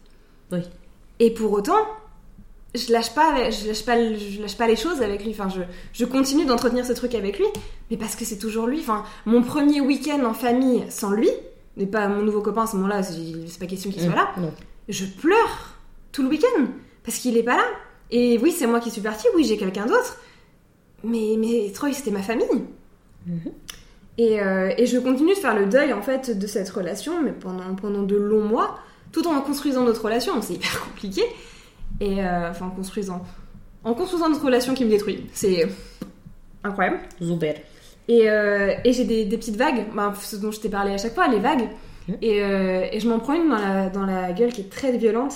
[0.52, 0.61] Oui.
[1.18, 1.86] Et pour autant,
[2.74, 5.30] je lâche pas, avec- je lâche pas, je lâche pas les choses avec lui.
[5.30, 5.60] Enfin, je,
[5.92, 7.46] je continue d'entretenir ce truc avec lui,
[7.90, 8.80] mais parce que c'est toujours lui.
[8.80, 11.30] Enfin, mon premier week-end en famille sans lui,
[11.76, 14.28] n'est pas mon nouveau copain à ce moment-là, c'est pas question qu'il soit Mm, là,
[14.38, 14.52] non.
[14.88, 15.74] je pleure
[16.12, 16.64] tout le week-end
[17.04, 17.64] parce qu'il est pas là.
[18.10, 20.16] Et oui, c'est moi qui suis partie, oui, j'ai quelqu'un d'autre.
[21.04, 22.64] Mais, mais Troy, c'était ma famille.
[23.26, 23.52] Mhm.
[24.18, 27.30] Et, euh, et je continue de faire le deuil en fait de cette relation, mais
[27.32, 28.78] pendant, pendant de longs mois,
[29.12, 30.34] tout en construisant notre relation.
[30.34, 31.22] Donc, C'est hyper compliqué.
[32.01, 33.22] Et euh, enfin, en construisant,
[33.84, 35.26] en construisant notre relation qui me détruit.
[35.32, 35.66] C'est
[36.64, 37.01] incroyable.
[37.22, 37.55] Zuber.
[38.09, 40.99] Et, euh, et j'ai des, des petites vagues, ben, ce dont je t'ai parlé à
[40.99, 41.68] chaque fois, les vagues.
[42.22, 44.96] Et, euh, et je m'en prends une dans la, dans la gueule qui est très
[44.96, 45.34] violente.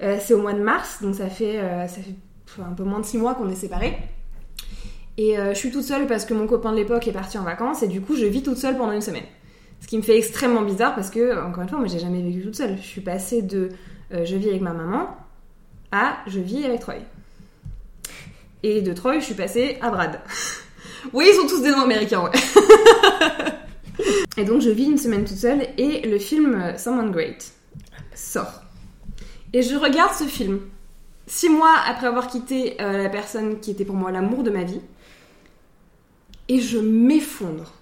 [0.00, 3.16] C'est au mois de mars, donc ça fait, ça fait un peu moins de six
[3.16, 3.96] mois qu'on est séparés.
[5.16, 7.44] Et euh, je suis toute seule parce que mon copain de l'époque est parti en
[7.44, 9.24] vacances et du coup je vis toute seule pendant une semaine.
[9.80, 12.42] Ce qui me fait extrêmement bizarre parce que, encore une fois, moi j'ai jamais vécu
[12.42, 12.76] toute seule.
[12.76, 13.68] Je suis passée de
[14.12, 15.08] euh, je vis avec ma maman
[16.26, 16.94] je vis avec Troy.
[18.62, 20.20] Et de Troy, je suis passée à Brad.
[21.12, 22.30] oui, ils sont tous des noms américains, ouais.
[24.36, 27.52] et donc je vis une semaine toute seule et le film euh, Someone Great
[28.14, 28.62] sort.
[29.52, 30.60] Et je regarde ce film
[31.26, 34.64] six mois après avoir quitté euh, la personne qui était pour moi l'amour de ma
[34.64, 34.80] vie.
[36.48, 37.72] Et je m'effondre.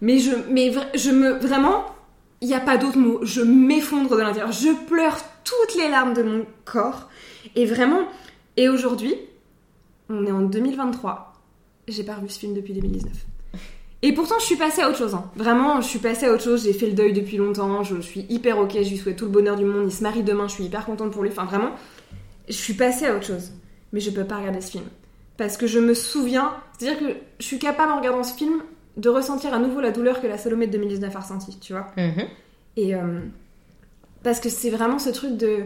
[0.00, 1.86] Mais je, mais je me, vraiment,
[2.40, 3.20] il n'y a pas d'autre mot.
[3.22, 4.52] Je m'effondre de l'intérieur.
[4.52, 7.08] Je pleure toutes les larmes de mon corps.
[7.56, 8.02] Et vraiment,
[8.56, 9.14] et aujourd'hui,
[10.08, 11.34] on est en 2023.
[11.88, 13.12] J'ai pas revu ce film depuis 2019.
[14.04, 15.14] Et pourtant, je suis passée à autre chose.
[15.14, 15.30] hein.
[15.36, 16.64] Vraiment, je suis passée à autre chose.
[16.64, 17.82] J'ai fait le deuil depuis longtemps.
[17.84, 18.72] Je suis hyper ok.
[18.82, 19.84] Je lui souhaite tout le bonheur du monde.
[19.86, 20.48] Il se marie demain.
[20.48, 21.30] Je suis hyper contente pour lui.
[21.30, 21.70] Enfin, vraiment,
[22.48, 23.52] je suis passée à autre chose.
[23.92, 24.84] Mais je peux pas regarder ce film.
[25.36, 26.52] Parce que je me souviens.
[26.78, 28.62] C'est-à-dire que je suis capable, en regardant ce film,
[28.96, 31.86] de ressentir à nouveau la douleur que la Salomé de 2019 a ressentie, tu vois.
[31.96, 32.26] Mhm.
[32.76, 33.20] Et euh,
[34.24, 35.58] parce que c'est vraiment ce truc de.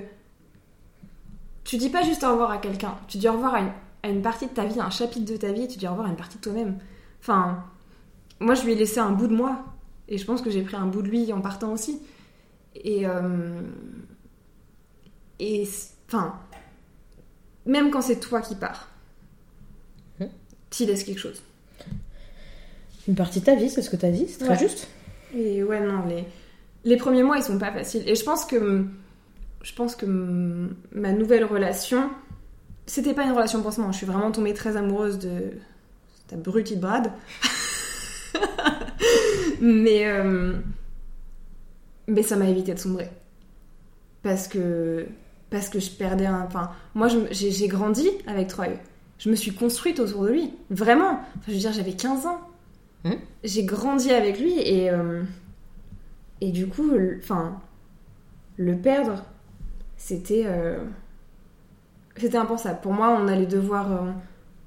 [1.66, 3.72] Tu dis pas juste au revoir à quelqu'un, tu dis au revoir à une,
[4.04, 5.90] à une partie de ta vie, à un chapitre de ta vie, tu dis au
[5.90, 6.78] revoir à une partie de toi-même.
[7.20, 7.64] Enfin,
[8.40, 9.64] moi je lui ai laissé un bout de moi,
[10.08, 12.00] et je pense que j'ai pris un bout de lui en partant aussi.
[12.76, 13.06] Et.
[13.06, 13.60] euh,
[15.40, 15.68] et.
[16.08, 16.34] Enfin.
[17.66, 18.88] Même quand c'est toi qui pars,
[20.20, 20.28] Mhm.
[20.70, 21.42] t'y laisses quelque chose.
[23.08, 24.58] Une partie de ta vie, c'est ce que t'as dit, c'est très Ouais.
[24.58, 24.86] juste?
[25.34, 26.24] Et ouais, non, les,
[26.84, 28.04] les premiers mois, ils sont pas faciles.
[28.08, 28.84] Et je pense que,
[29.66, 30.06] je pense que
[30.92, 32.08] ma nouvelle relation,
[32.86, 33.90] c'était pas une relation pansement.
[33.90, 35.50] Je suis vraiment tombée très amoureuse de
[36.14, 37.10] cet abruti de Brad.
[39.60, 40.52] mais, euh,
[42.06, 43.10] mais ça m'a évité de sombrer.
[44.22, 45.06] Parce que,
[45.50, 46.42] parce que je perdais un.
[46.42, 48.68] Enfin, moi, j'ai grandi avec Troy.
[49.18, 50.52] Je me suis construite autour de lui.
[50.70, 51.10] Vraiment.
[51.12, 52.40] Enfin, je veux dire, j'avais 15 ans.
[53.04, 53.16] Mhm.
[53.44, 54.90] J'ai grandi avec lui et.
[54.90, 55.22] euh,
[56.40, 57.60] et du coup, le- enfin,
[58.58, 59.24] le perdre,
[59.96, 60.44] c'était.
[60.46, 60.78] euh,
[62.16, 62.80] c'était impensable.
[62.82, 63.92] Pour moi, on allait devoir.
[63.92, 64.10] euh,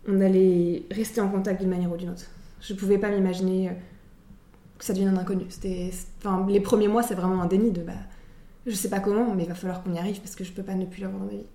[0.08, 2.26] on allait rester en contact d'une manière ou d'une autre.
[2.62, 3.74] Je pouvais pas m'imaginer euh,
[4.78, 5.46] que ça devienne un inconnu.
[5.50, 5.92] C'était.
[6.20, 7.82] Enfin, les premiers mois, c'est vraiment un déni de.
[7.84, 7.94] Bah,
[8.66, 10.64] je sais pas comment, mais il va falloir qu'on y arrive parce que je peux
[10.64, 11.46] pas ne plus l'avoir dans ma vie.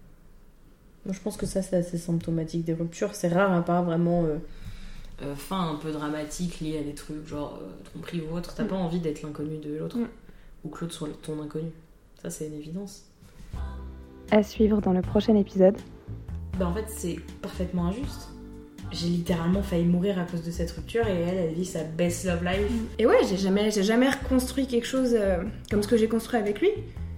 [1.11, 3.15] Je pense que ça, c'est assez symptomatique des ruptures.
[3.15, 4.25] C'est rare, à part vraiment.
[4.25, 4.39] euh,
[5.23, 8.65] euh, fin un peu dramatique liée à des trucs genre euh, tromperie ou autre, t'as
[8.65, 8.69] Mm.
[8.69, 9.99] pas envie d'être l'inconnu de l'autre.
[9.99, 10.09] Mm.
[10.65, 11.71] Ou que l'autre soit ton inconnu.
[12.23, 13.05] Ça, c'est une évidence.
[14.31, 15.77] À suivre dans le prochain épisode.
[16.59, 18.29] Bah, en fait, c'est parfaitement injuste.
[18.93, 22.25] J'ai littéralement failli mourir à cause de cette rupture et elle, elle vit sa best
[22.27, 22.71] love life.
[22.99, 26.39] Et ouais, j'ai jamais, j'ai jamais reconstruit quelque chose euh, comme ce que j'ai construit
[26.39, 26.71] avec lui.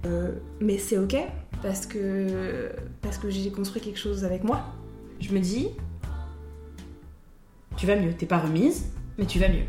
[0.07, 1.17] Euh, mais c'est ok
[1.63, 2.71] parce que
[3.03, 4.65] parce que j'ai construit quelque chose avec moi.
[5.21, 5.69] Je me dis,
[7.77, 8.13] tu vas mieux.
[8.13, 8.87] T'es pas remise,
[9.19, 9.65] mais tu vas mieux.